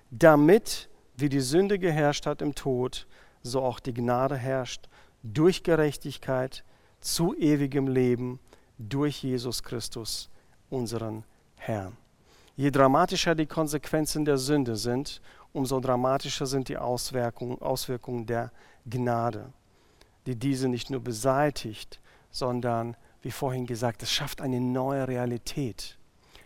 [0.10, 3.08] Damit, wie die Sünde geherrscht hat im Tod,
[3.44, 4.90] so auch die Gnade herrscht
[5.24, 6.64] durch Gerechtigkeit
[7.00, 8.40] zu ewigem Leben
[8.78, 10.30] durch Jesus Christus,
[10.70, 11.24] unseren
[11.56, 11.98] Herrn.
[12.56, 15.22] Je dramatischer die Konsequenzen der Sünde sind,
[15.54, 18.52] umso dramatischer sind die Auswirkungen, Auswirkungen der
[18.86, 19.52] Gnade,
[20.26, 25.98] die diese nicht nur beseitigt, sondern, wie vorhin gesagt, es schafft eine neue Realität.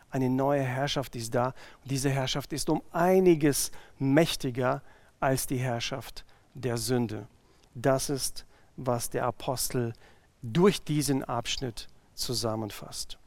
[0.09, 1.47] Eine neue Herrschaft ist da
[1.81, 4.81] und diese Herrschaft ist um einiges mächtiger
[5.19, 7.27] als die Herrschaft der Sünde.
[7.73, 8.45] Das ist,
[8.77, 9.93] was der Apostel
[10.41, 13.17] durch diesen Abschnitt zusammenfasst.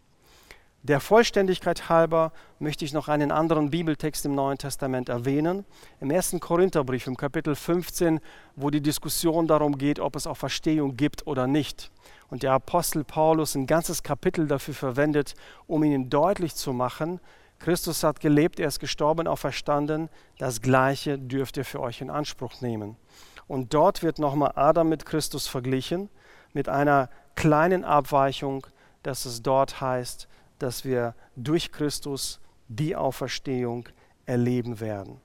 [0.85, 5.65] Der Vollständigkeit halber möchte ich noch einen anderen Bibeltext im Neuen Testament erwähnen.
[6.01, 8.21] Im ersten Korintherbrief, im Kapitel 15,
[8.55, 11.91] wo die Diskussion darum geht, ob es auch Verstehung gibt oder nicht.
[12.31, 15.35] Und der Apostel Paulus ein ganzes Kapitel dafür verwendet,
[15.67, 17.21] um ihnen deutlich zu machen,
[17.59, 20.09] Christus hat gelebt, er ist gestorben, auch verstanden,
[20.39, 22.97] das Gleiche dürft ihr für euch in Anspruch nehmen.
[23.49, 26.11] Und dort wird nochmal Adam mit Christus verglichen,
[26.53, 28.67] mit einer kleinen Abweichung,
[29.03, 33.89] dass es dort heißt, dass wir durch Christus die Auferstehung
[34.27, 35.21] erleben werden.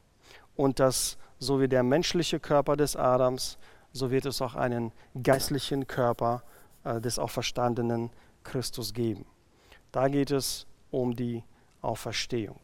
[0.56, 3.58] Und dass so wie der menschliche Körper des Adams,
[3.92, 6.44] so wird es auch einen geistlichen Körper
[6.84, 8.10] äh, des auferstandenen
[8.44, 9.26] Christus geben.
[9.92, 11.44] Da geht es um die
[11.82, 12.60] Auferstehung.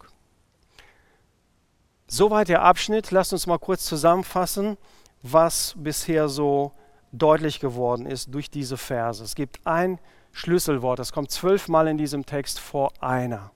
[2.08, 3.12] Soweit der Abschnitt.
[3.12, 4.78] Lasst uns mal kurz zusammenfassen,
[5.22, 6.72] was bisher so
[7.12, 9.24] deutlich geworden ist durch diese Verse.
[9.24, 10.00] Es gibt ein
[10.32, 13.52] Schlüsselwort, das kommt zwölfmal in diesem Text vor, einer.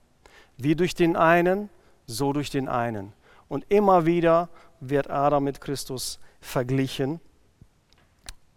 [0.56, 1.70] Wie durch den einen,
[2.06, 3.12] so durch den einen.
[3.48, 4.48] Und immer wieder
[4.80, 7.20] wird Adam mit Christus verglichen,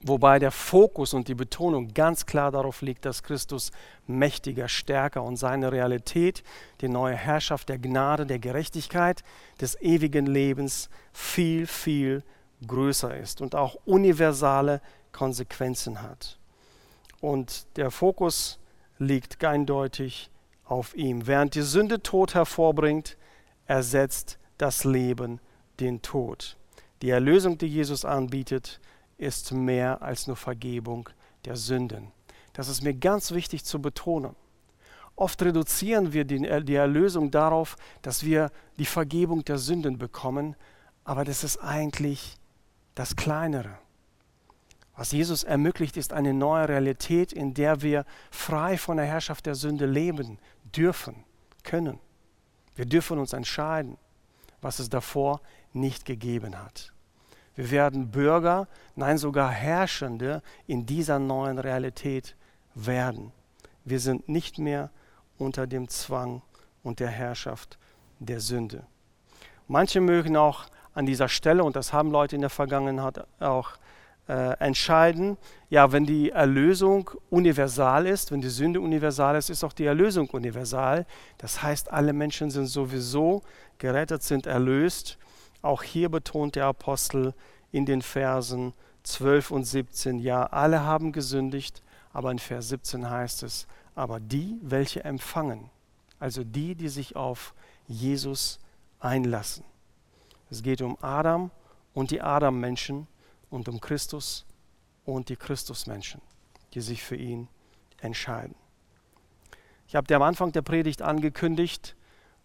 [0.01, 3.71] wobei der Fokus und die Betonung ganz klar darauf liegt, dass Christus
[4.05, 6.43] mächtiger, stärker und seine Realität,
[6.81, 9.23] die neue Herrschaft der Gnade, der Gerechtigkeit,
[9.59, 12.23] des ewigen Lebens viel, viel
[12.65, 16.39] größer ist und auch universale Konsequenzen hat.
[17.21, 18.59] Und der Fokus
[18.99, 20.29] liegt eindeutig
[20.65, 21.27] auf ihm.
[21.27, 23.17] Während die Sünde Tod hervorbringt,
[23.65, 25.39] ersetzt das Leben
[25.79, 26.57] den Tod.
[27.01, 28.79] Die Erlösung, die Jesus anbietet,
[29.17, 31.09] ist mehr als nur Vergebung
[31.45, 32.11] der Sünden.
[32.53, 34.35] Das ist mir ganz wichtig zu betonen.
[35.15, 40.55] Oft reduzieren wir die, Erlösung darauf, dass wir die Vergebung der Sünden bekommen,
[41.03, 42.37] aber das ist eigentlich
[42.97, 43.77] das Kleinere.
[44.95, 49.53] Was Jesus ermöglicht, ist eine neue Realität, in der wir frei von der Herrschaft der
[49.53, 50.39] Sünde leben
[50.75, 51.23] dürfen,
[51.63, 51.99] können.
[52.75, 53.97] Wir dürfen uns entscheiden,
[54.61, 55.41] was es davor
[55.73, 56.91] nicht gegeben hat.
[57.53, 62.35] Wir werden Bürger, nein sogar Herrschende in dieser neuen Realität
[62.73, 63.31] werden.
[63.85, 64.89] Wir sind nicht mehr
[65.37, 66.41] unter dem Zwang
[66.81, 67.77] und der Herrschaft
[68.19, 68.87] der Sünde.
[69.67, 70.65] Manche mögen auch
[70.97, 73.73] an dieser Stelle, und das haben Leute in der Vergangenheit auch
[74.27, 75.37] äh, entscheiden,
[75.69, 80.27] ja, wenn die Erlösung universal ist, wenn die Sünde universal ist, ist auch die Erlösung
[80.31, 81.05] universal.
[81.37, 83.43] Das heißt, alle Menschen sind sowieso
[83.77, 85.19] gerettet, sind erlöst.
[85.61, 87.35] Auch hier betont der Apostel
[87.71, 93.43] in den Versen 12 und 17, ja, alle haben gesündigt, aber in Vers 17 heißt
[93.43, 95.69] es, aber die, welche empfangen,
[96.19, 97.53] also die, die sich auf
[97.87, 98.59] Jesus
[98.99, 99.63] einlassen.
[100.49, 101.51] Es geht um Adam
[101.93, 103.07] und die Adam-Menschen
[103.49, 104.45] und um Christus
[105.05, 106.21] und die Christusmenschen,
[106.73, 107.47] die sich für ihn
[108.01, 108.55] entscheiden.
[109.87, 111.95] Ich habe dir am Anfang der Predigt angekündigt,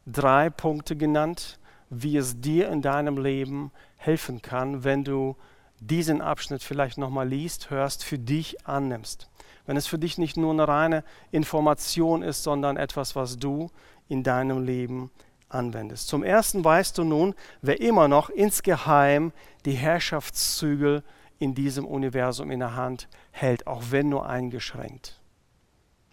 [0.06, 1.58] drei Punkte genannt,
[1.90, 5.36] wie es dir in deinem Leben helfen kann, wenn du
[5.80, 9.28] diesen Abschnitt vielleicht nochmal liest, hörst, für dich annimmst.
[9.66, 13.70] Wenn es für dich nicht nur eine reine Information ist, sondern etwas, was du
[14.08, 15.10] in deinem Leben
[15.54, 16.08] anwendest.
[16.08, 19.32] Zum Ersten weißt du nun, wer immer noch insgeheim
[19.64, 21.02] die Herrschaftszügel
[21.38, 25.20] in diesem Universum in der Hand hält, auch wenn nur eingeschränkt.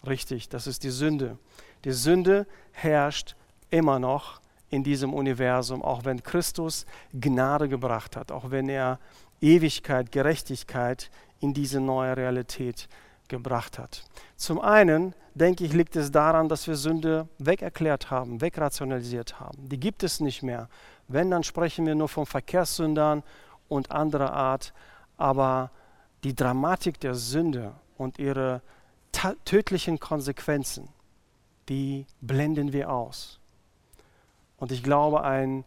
[0.06, 1.38] Richtig, das ist die Sünde.
[1.86, 3.36] Die Sünde herrscht
[3.70, 9.00] immer noch in diesem Universum, auch wenn Christus Gnade gebracht hat, auch wenn er
[9.42, 12.88] Ewigkeit, Gerechtigkeit in diese neue Realität
[13.30, 14.04] gebracht hat.
[14.36, 19.70] Zum einen, denke ich, liegt es daran, dass wir Sünde wegerklärt haben, wegrationalisiert haben.
[19.70, 20.68] Die gibt es nicht mehr.
[21.08, 23.24] Wenn, dann sprechen wir nur von Verkehrssündern
[23.68, 24.74] und anderer Art.
[25.18, 25.72] Aber
[26.24, 28.62] die Dramatik der Sünde und ihre
[29.46, 30.90] tödlichen Konsequenzen,
[31.70, 33.40] die blenden wir aus.
[34.58, 35.64] Und ich glaube, ein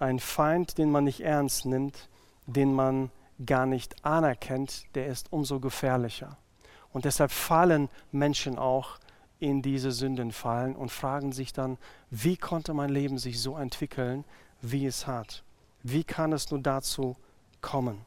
[0.00, 2.08] ein Feind, den man nicht ernst nimmt,
[2.46, 3.10] den man
[3.44, 6.36] gar nicht anerkennt, der ist umso gefährlicher.
[6.92, 8.98] Und deshalb fallen Menschen auch
[9.38, 11.78] in diese Sündenfallen und fragen sich dann,
[12.10, 14.24] wie konnte mein Leben sich so entwickeln,
[14.60, 15.42] wie es hat?
[15.82, 17.16] Wie kann es nur dazu
[17.62, 18.04] kommen?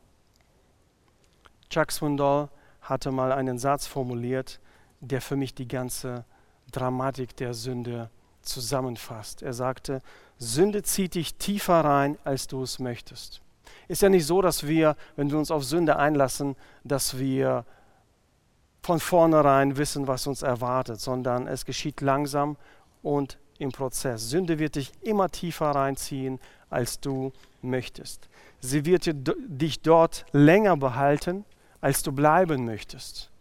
[1.69, 2.49] Chuck Swindoll
[2.81, 4.59] hatte mal einen Satz formuliert,
[4.99, 6.25] der für mich die ganze
[6.71, 8.09] Dramatik der Sünde
[8.41, 9.41] zusammenfasst.
[9.41, 10.01] Er sagte,
[10.37, 13.41] Sünde zieht dich tiefer rein, als du es möchtest.
[13.87, 17.65] Ist ja nicht so, dass wir, wenn wir uns auf Sünde einlassen, dass wir
[18.83, 22.57] von vornherein wissen, was uns erwartet, sondern es geschieht langsam
[23.01, 24.29] und im Prozess.
[24.29, 28.27] Sünde wird dich immer tiefer reinziehen, als du möchtest.
[28.59, 31.45] Sie wird dich dort länger behalten,
[31.79, 33.31] als du bleiben möchtest.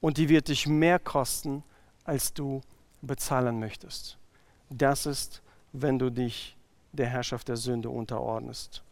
[0.00, 1.62] Und die wird dich mehr kosten,
[2.04, 2.62] als du
[3.02, 4.16] bezahlen möchtest.
[4.70, 6.56] Das ist, wenn du dich
[6.92, 8.82] der Herrschaft der Sünde unterordnest.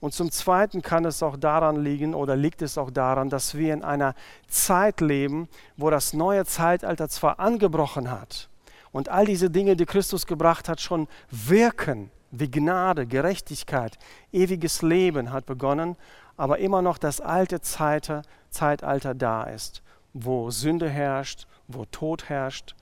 [0.00, 3.74] Und zum Zweiten kann es auch daran liegen oder liegt es auch daran, dass wir
[3.74, 4.14] in einer
[4.48, 8.48] Zeit leben, wo das neue Zeitalter zwar angebrochen hat
[8.92, 13.98] und all diese Dinge, die Christus gebracht hat, schon wirken, wie Gnade, Gerechtigkeit,
[14.32, 15.96] ewiges Leben hat begonnen,
[16.36, 19.82] aber immer noch das alte Zeitalter da ist,
[20.14, 22.74] wo Sünde herrscht, wo Tod herrscht,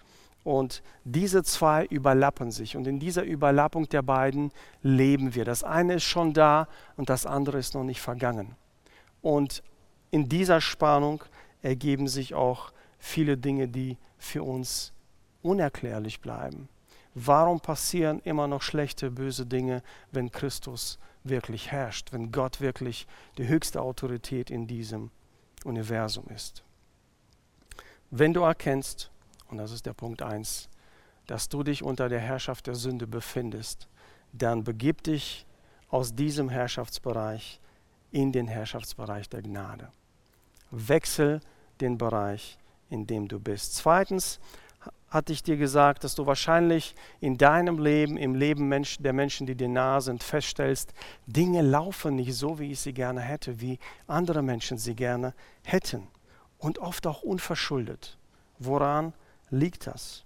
[0.44, 2.77] und diese zwei überlappen sich.
[2.77, 5.44] Und in dieser Überlappung der beiden leben wir.
[5.44, 8.55] Das eine ist schon da und das andere ist noch nicht vergangen.
[9.20, 9.62] Und
[10.11, 11.24] in dieser Spannung
[11.62, 14.92] ergeben sich auch viele Dinge, die für uns
[15.42, 16.68] unerklärlich bleiben.
[17.14, 23.07] Warum passieren immer noch schlechte, böse Dinge, wenn Christus wirklich herrscht, wenn Gott wirklich
[23.38, 25.11] die höchste Autorität in diesem
[25.64, 26.62] Universum ist?
[28.11, 29.11] Wenn du erkennst,
[29.48, 30.68] und das ist der Punkt 1,
[31.26, 33.88] dass du dich unter der Herrschaft der Sünde befindest,
[34.32, 35.46] dann begib dich
[35.88, 37.61] aus diesem Herrschaftsbereich
[38.11, 39.90] in den Herrschaftsbereich der Gnade.
[40.70, 41.40] Wechsel
[41.80, 42.58] den Bereich,
[42.90, 43.74] in dem du bist.
[43.74, 44.40] Zweitens
[45.11, 49.54] hatte ich dir gesagt, dass du wahrscheinlich in deinem Leben, im Leben der Menschen, die
[49.54, 50.92] dir nahe sind, feststellst,
[51.26, 55.34] Dinge laufen nicht so, wie ich sie gerne hätte, wie andere Menschen sie gerne
[55.64, 56.08] hätten.
[56.58, 58.18] Und oft auch unverschuldet.
[58.58, 59.14] Woran
[59.50, 60.24] liegt das?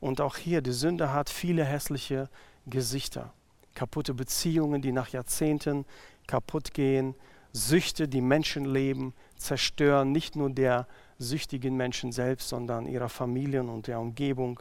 [0.00, 2.28] Und auch hier, die Sünde hat viele hässliche
[2.66, 3.32] Gesichter.
[3.74, 5.84] Kaputte Beziehungen, die nach Jahrzehnten
[6.26, 7.14] kaputt gehen,
[7.52, 10.86] Süchte, die Menschenleben zerstören, nicht nur der
[11.18, 14.60] süchtigen Menschen selbst, sondern ihrer Familien und der Umgebung.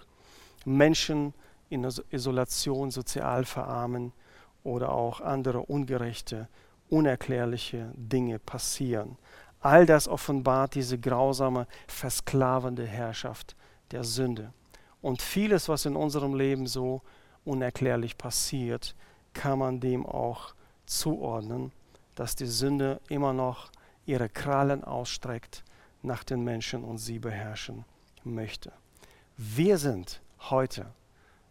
[0.66, 1.34] Menschen
[1.70, 4.14] in Isolation sozial verarmen
[4.64, 6.48] oder auch andere ungerechte,
[6.90, 9.18] unerklärliche Dinge passieren.
[9.60, 13.56] All das offenbart diese grausame, versklavende Herrschaft
[13.92, 14.54] der Sünde.
[15.02, 17.02] Und vieles, was in unserem Leben so
[17.46, 18.96] unerklärlich passiert,
[19.34, 20.54] kann man dem auch
[20.86, 21.72] zuordnen,
[22.16, 23.72] dass die Sünde immer noch
[24.06, 25.64] ihre Krallen ausstreckt
[26.02, 27.86] nach den Menschen und sie beherrschen
[28.24, 28.72] möchte.
[29.38, 30.88] Wir sind heute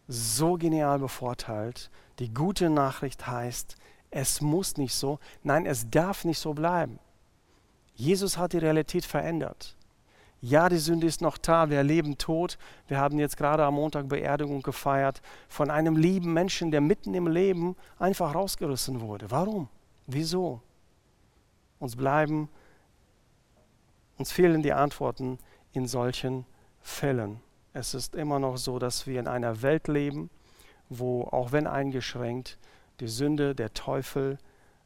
[0.07, 1.89] so genial bevorteilt.
[2.19, 3.77] Die gute Nachricht heißt,
[4.09, 6.99] es muss nicht so, nein, es darf nicht so bleiben.
[7.95, 9.76] Jesus hat die Realität verändert.
[10.41, 12.57] Ja, die Sünde ist noch da, wir erleben Tod.
[12.87, 17.27] Wir haben jetzt gerade am Montag Beerdigung gefeiert von einem lieben Menschen, der mitten im
[17.27, 19.31] Leben einfach rausgerissen wurde.
[19.31, 19.67] Warum?
[20.05, 20.61] Wieso?
[21.79, 22.49] Uns bleiben,
[24.17, 25.39] uns fehlen die Antworten
[25.73, 26.45] in solchen
[26.81, 27.39] Fällen.
[27.73, 30.29] Es ist immer noch so, dass wir in einer Welt leben,
[30.89, 32.57] wo, auch wenn eingeschränkt,
[32.99, 34.37] die Sünde, der Teufel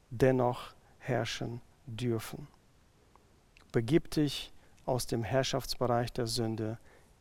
[0.10, 2.48] dennoch herrschen dürfen.
[3.72, 4.52] Begib dich
[4.86, 6.78] aus dem Herrschaftsbereich der Sünde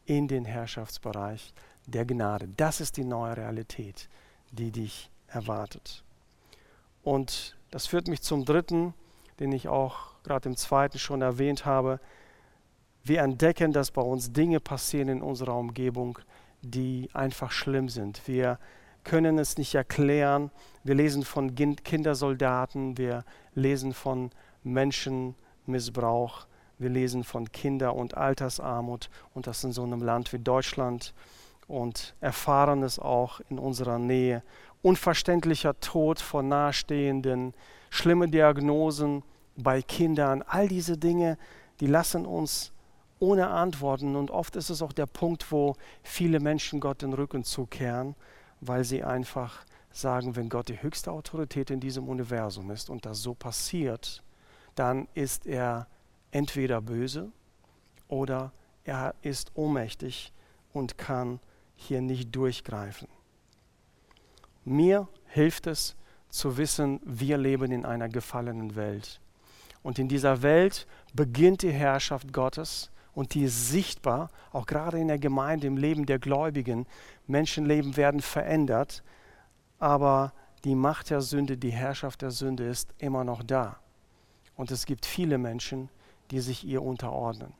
[0.06, 1.52] in den Herrschaftsbereich
[1.86, 2.48] der Gnade.
[2.56, 4.08] Das ist die neue Realität,
[4.50, 6.02] die dich erwartet.
[7.02, 8.94] Und das führt mich zum dritten,
[9.38, 12.00] den ich auch gerade im zweiten schon erwähnt habe.
[13.04, 16.18] Wir entdecken, dass bei uns Dinge passieren in unserer Umgebung,
[16.62, 18.26] die einfach schlimm sind.
[18.28, 18.58] Wir
[19.04, 20.50] können es nicht erklären.
[20.84, 24.30] Wir lesen von Kindersoldaten, wir lesen von
[24.62, 26.46] Menschenmissbrauch,
[26.80, 31.14] wir lesen von Kinder- und Altersarmut und das in so einem Land wie Deutschland
[31.68, 34.42] und erfahren es auch in unserer Nähe.
[34.82, 37.54] Unverständlicher Tod von Nahestehenden,
[37.90, 39.22] schlimme Diagnosen
[39.56, 41.36] bei Kindern, all diese Dinge,
[41.80, 42.72] die lassen uns
[43.18, 47.44] ohne Antworten und oft ist es auch der Punkt, wo viele Menschen Gott den Rücken
[47.44, 48.14] zukehren,
[48.62, 53.20] weil sie einfach sagen, wenn Gott die höchste Autorität in diesem Universum ist und das
[53.20, 54.22] so passiert,
[54.74, 55.86] dann ist er
[56.30, 57.30] entweder böse
[58.08, 58.52] oder
[58.84, 60.32] er ist ohnmächtig
[60.72, 61.40] und kann
[61.76, 63.08] hier nicht durchgreifen.
[64.64, 65.96] Mir hilft es
[66.28, 69.20] zu wissen, wir leben in einer gefallenen Welt.
[69.82, 75.08] Und in dieser Welt beginnt die Herrschaft Gottes und die ist sichtbar, auch gerade in
[75.08, 76.86] der Gemeinde, im Leben der Gläubigen.
[77.26, 79.02] Menschenleben werden verändert,
[79.78, 80.32] aber
[80.64, 83.80] die Macht der Sünde, die Herrschaft der Sünde ist immer noch da.
[84.56, 85.88] Und es gibt viele Menschen,
[86.30, 87.52] die sich ihr unterordnen.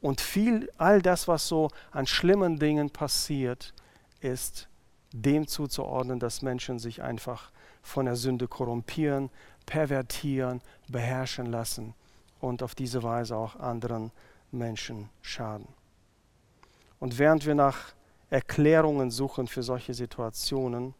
[0.00, 3.74] Und viel, all das, was so an schlimmen Dingen passiert,
[4.20, 4.68] ist
[5.12, 7.50] dem zuzuordnen, dass Menschen sich einfach
[7.82, 9.30] von der Sünde korrumpieren,
[9.66, 11.94] pervertieren, beherrschen lassen
[12.40, 14.12] und auf diese Weise auch anderen
[14.50, 15.68] Menschen schaden.
[16.98, 17.94] Und während wir nach
[18.30, 20.94] Erklärungen suchen für solche Situationen,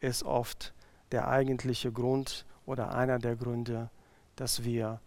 [0.00, 0.74] ist oft
[1.12, 3.90] der eigentliche Grund oder einer der Gründe,
[4.36, 5.00] dass wir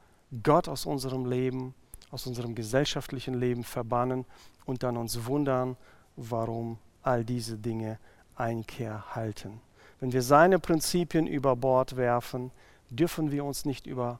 [0.43, 1.73] Gott aus unserem Leben,
[2.09, 4.25] aus unserem gesellschaftlichen Leben verbannen
[4.65, 5.77] und dann uns wundern,
[6.15, 7.99] warum all diese Dinge
[8.35, 9.61] Einkehr halten.
[9.99, 12.51] Wenn wir seine Prinzipien über Bord werfen,
[12.89, 14.19] dürfen wir uns nicht über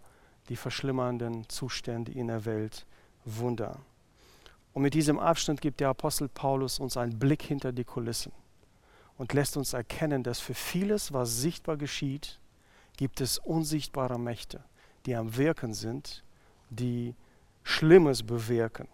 [0.50, 2.86] die verschlimmernden Zustände in der Welt
[3.26, 3.80] wundern.
[4.74, 8.32] Und mit diesem Abschnitt gibt der Apostel Paulus uns einen Blick hinter die Kulissen
[9.18, 12.40] und lässt uns erkennen, dass für vieles, was sichtbar geschieht,
[12.98, 14.64] gibt es unsichtbare Mächte,
[15.06, 16.24] die am Wirken sind,
[16.70, 17.16] die
[17.64, 18.88] Schlimmes bewirken.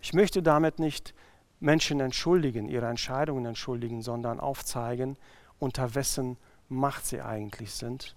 [0.00, 1.14] Ich möchte damit nicht
[1.60, 5.16] Menschen entschuldigen, ihre Entscheidungen entschuldigen, sondern aufzeigen,
[5.58, 6.36] unter wessen
[6.68, 8.16] Macht sie eigentlich sind.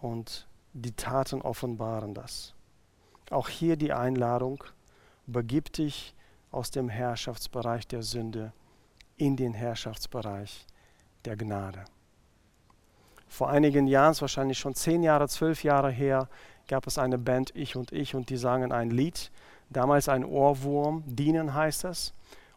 [0.00, 2.54] Und die Taten offenbaren das.
[3.30, 4.64] Auch hier die Einladung,
[5.26, 6.14] begib dich
[6.50, 8.52] aus dem Herrschaftsbereich der Sünde
[9.16, 10.66] in den Herrschaftsbereich
[11.24, 11.84] der Gnade.
[13.28, 16.28] Vor einigen Jahren, wahrscheinlich schon zehn Jahre, zwölf Jahre her,
[16.66, 19.30] gab es eine Band Ich und Ich und die sangen ein Lied,
[19.70, 22.12] damals ein Ohrwurm, Dienen heißt es.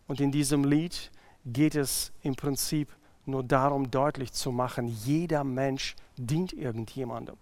[0.07, 1.11] Und in diesem Lied
[1.45, 2.89] geht es im Prinzip
[3.25, 7.35] nur darum, deutlich zu machen, jeder Mensch dient irgendjemandem.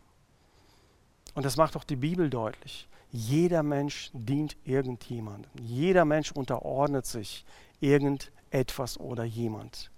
[1.36, 2.88] Und das macht auch die Bibel deutlich.
[3.12, 5.50] Jeder Mensch dient irgendjemandem.
[5.60, 7.46] Jeder Mensch unterordnet sich
[7.80, 9.90] irgendetwas oder jemand.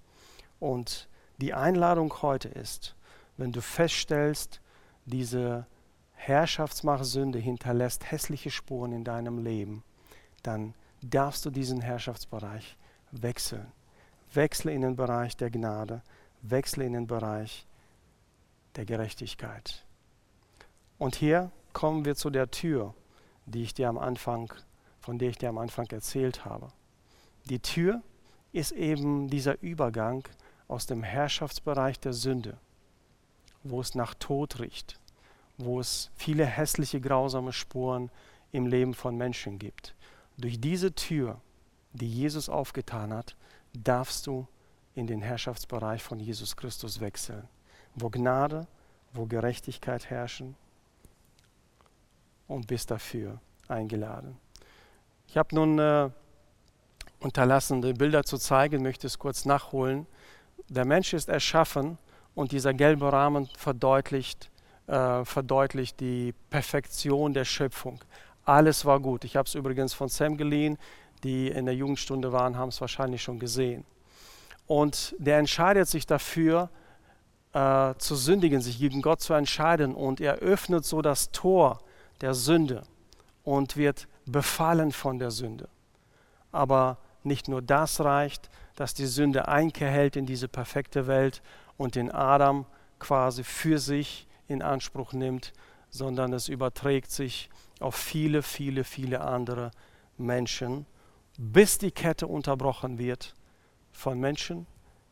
[0.60, 1.10] Und
[1.40, 2.96] die Einladung heute ist,
[3.42, 4.62] wenn du feststellst,
[5.06, 5.66] diese
[6.14, 9.84] Herrschaftsmacht Sünde hinterlässt hässliche Spuren in deinem Leben,
[10.44, 12.78] dann darfst du diesen Herrschaftsbereich
[13.10, 13.72] wechseln.
[14.32, 16.04] Wechsle in den Bereich der Gnade,
[16.44, 17.66] wechsle in den Bereich
[18.76, 19.86] der Gerechtigkeit.
[21.00, 22.94] Und hier kommen wir zu der Tür,
[23.48, 24.54] die ich dir am Anfang,
[25.00, 26.68] von der ich dir am Anfang erzählt habe.
[27.46, 28.04] Die Tür
[28.52, 30.28] ist eben dieser Übergang
[30.68, 32.60] aus dem Herrschaftsbereich der Sünde,
[33.64, 35.00] wo es nach Tod riecht,
[35.58, 38.10] wo es viele hässliche, grausame Spuren
[38.52, 39.96] im Leben von Menschen gibt.
[40.38, 41.40] Durch diese Tür,
[41.94, 43.36] die Jesus aufgetan hat,
[43.74, 44.48] darfst du
[44.96, 47.48] in den Herrschaftsbereich von Jesus Christus wechseln,
[47.96, 48.68] wo Gnade,
[49.14, 50.56] wo Gerechtigkeit herrschen
[52.48, 54.38] und bist dafür eingeladen.
[55.28, 56.10] Ich habe nun äh,
[57.20, 60.08] unterlassen, die Bilder zu zeigen, möchte es kurz nachholen.
[60.68, 61.98] Der Mensch ist erschaffen
[62.36, 64.50] und dieser gelbe Rahmen verdeutlicht,
[64.88, 68.00] äh, verdeutlicht die Perfektion der Schöpfung.
[68.46, 69.24] Alles war gut.
[69.24, 70.78] Ich habe es übrigens von Sam geliehen.
[71.24, 73.86] Die in der Jugendstunde waren, haben es wahrscheinlich schon gesehen.
[74.66, 76.70] Und der entscheidet sich dafür,
[77.54, 79.94] äh, zu sündigen, sich gegen Gott zu entscheiden.
[79.94, 81.82] Und er öffnet so das Tor
[82.22, 82.84] der Sünde
[83.44, 85.70] und wird befallen von der Sünde.
[86.52, 91.42] Aber nicht nur das reicht, dass die Sünde Einkehr hält in diese perfekte Welt
[91.78, 92.66] und den Adam
[93.00, 95.54] quasi für sich in Anspruch nimmt,
[95.90, 97.50] sondern es überträgt sich
[97.80, 99.72] auf viele, viele, viele andere
[100.18, 100.86] Menschen,
[101.38, 103.34] bis die Kette unterbrochen wird
[103.92, 104.68] von Menschen,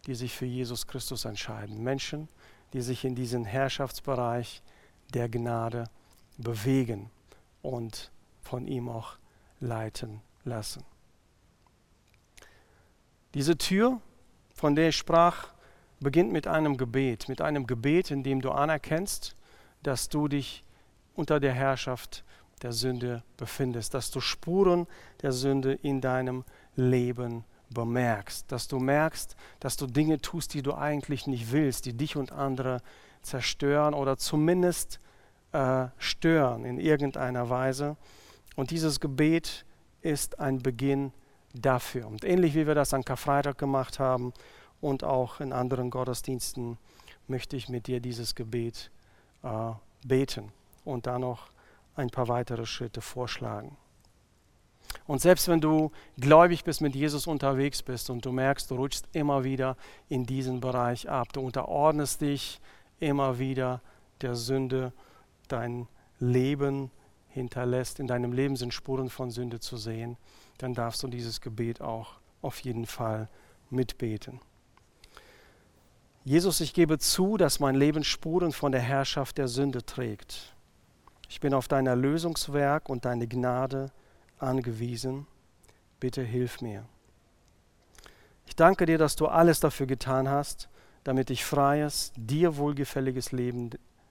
[0.05, 1.83] die sich für Jesus Christus entscheiden.
[1.83, 2.29] Menschen,
[2.73, 4.61] die sich in diesen Herrschaftsbereich
[5.13, 5.85] der Gnade
[6.37, 7.09] bewegen
[7.61, 9.17] und von ihm auch
[9.59, 10.85] leiten lassen.
[13.33, 14.01] Diese Tür,
[14.53, 15.49] von der ich sprach,
[15.99, 19.35] beginnt mit einem Gebet, mit einem Gebet, in dem du anerkennst,
[19.83, 20.63] dass du dich
[21.15, 22.23] unter der Herrschaft
[22.61, 24.87] der Sünde befindest, dass du Spuren
[25.21, 26.43] der Sünde in deinem
[26.75, 31.93] Leben bemerkst, dass du merkst, dass du Dinge tust, die du eigentlich nicht willst, die
[31.93, 32.81] dich und andere
[33.21, 34.99] zerstören oder zumindest
[35.51, 37.97] äh, stören in irgendeiner Weise.
[38.55, 39.65] Und dieses Gebet
[40.01, 41.11] ist ein Beginn
[41.53, 42.07] dafür.
[42.07, 44.33] Und ähnlich wie wir das an Karfreitag gemacht haben
[44.81, 46.77] und auch in anderen Gottesdiensten,
[47.27, 48.91] möchte ich mit dir dieses Gebet
[49.43, 49.71] äh,
[50.03, 50.51] beten
[50.83, 51.47] und dann noch
[51.95, 53.77] ein paar weitere Schritte vorschlagen.
[55.05, 59.07] Und selbst wenn du gläubig bist, mit Jesus unterwegs bist und du merkst, du rutschst
[59.13, 59.77] immer wieder
[60.07, 62.59] in diesen Bereich ab, du unterordnest dich
[62.99, 63.81] immer wieder
[64.21, 64.93] der Sünde
[65.47, 65.87] dein
[66.19, 66.91] Leben
[67.29, 70.17] hinterlässt, in deinem Leben sind Spuren von Sünde zu sehen,
[70.57, 73.29] dann darfst du dieses Gebet auch auf jeden Fall
[73.69, 74.39] mitbeten.
[76.25, 80.53] Jesus, ich gebe zu, dass mein Leben Spuren von der Herrschaft der Sünde trägt.
[81.29, 83.91] Ich bin auf dein Erlösungswerk und deine Gnade
[84.37, 85.27] angewiesen.
[85.99, 86.85] Bitte hilf mir.
[88.45, 90.69] Ich danke dir, dass du alles dafür getan hast,
[91.03, 93.69] damit ich freies, dir wohlgefälliges Leben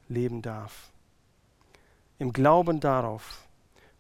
[0.09, 0.91] leben darf.
[2.19, 3.47] Im Glauben darauf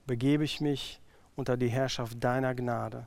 [0.06, 1.00] begebe ich mich
[1.36, 3.06] unter die Herrschaft deiner Gnade,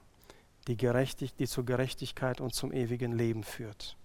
[0.68, 3.98] die, gerechtig, die zur Gerechtigkeit und zum ewigen Leben führt.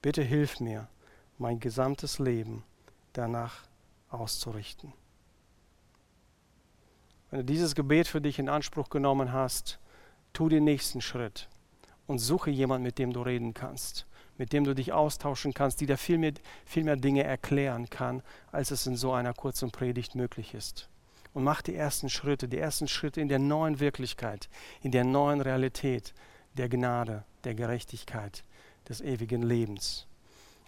[0.00, 0.88] Bitte hilf mir,
[1.38, 2.64] mein gesamtes Leben
[3.12, 3.64] danach
[4.10, 4.92] auszurichten.
[7.30, 9.78] Wenn du dieses Gebet für dich in Anspruch genommen hast,
[10.32, 11.48] tu den nächsten Schritt
[12.06, 14.06] und suche jemanden, mit dem du reden kannst,
[14.38, 16.32] mit dem du dich austauschen kannst, die dir viel mehr,
[16.64, 18.22] viel mehr Dinge erklären kann,
[18.52, 20.88] als es in so einer kurzen Predigt möglich ist.
[21.34, 24.48] Und mach die ersten Schritte, die ersten Schritte in der neuen Wirklichkeit,
[24.80, 26.14] in der neuen Realität
[26.54, 28.44] der Gnade, der Gerechtigkeit,
[28.88, 30.06] des ewigen Lebens.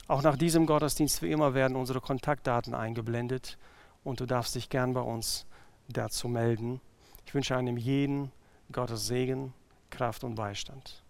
[0.08, 3.58] Auch nach diesem Gottesdienst wie immer werden unsere Kontaktdaten eingeblendet
[4.02, 5.46] und du darfst dich gern bei uns
[5.88, 6.80] dazu melden.
[7.26, 8.32] Ich wünsche einem jeden
[8.72, 9.52] Gottes Segen,
[9.90, 11.02] Kraft und Beistand.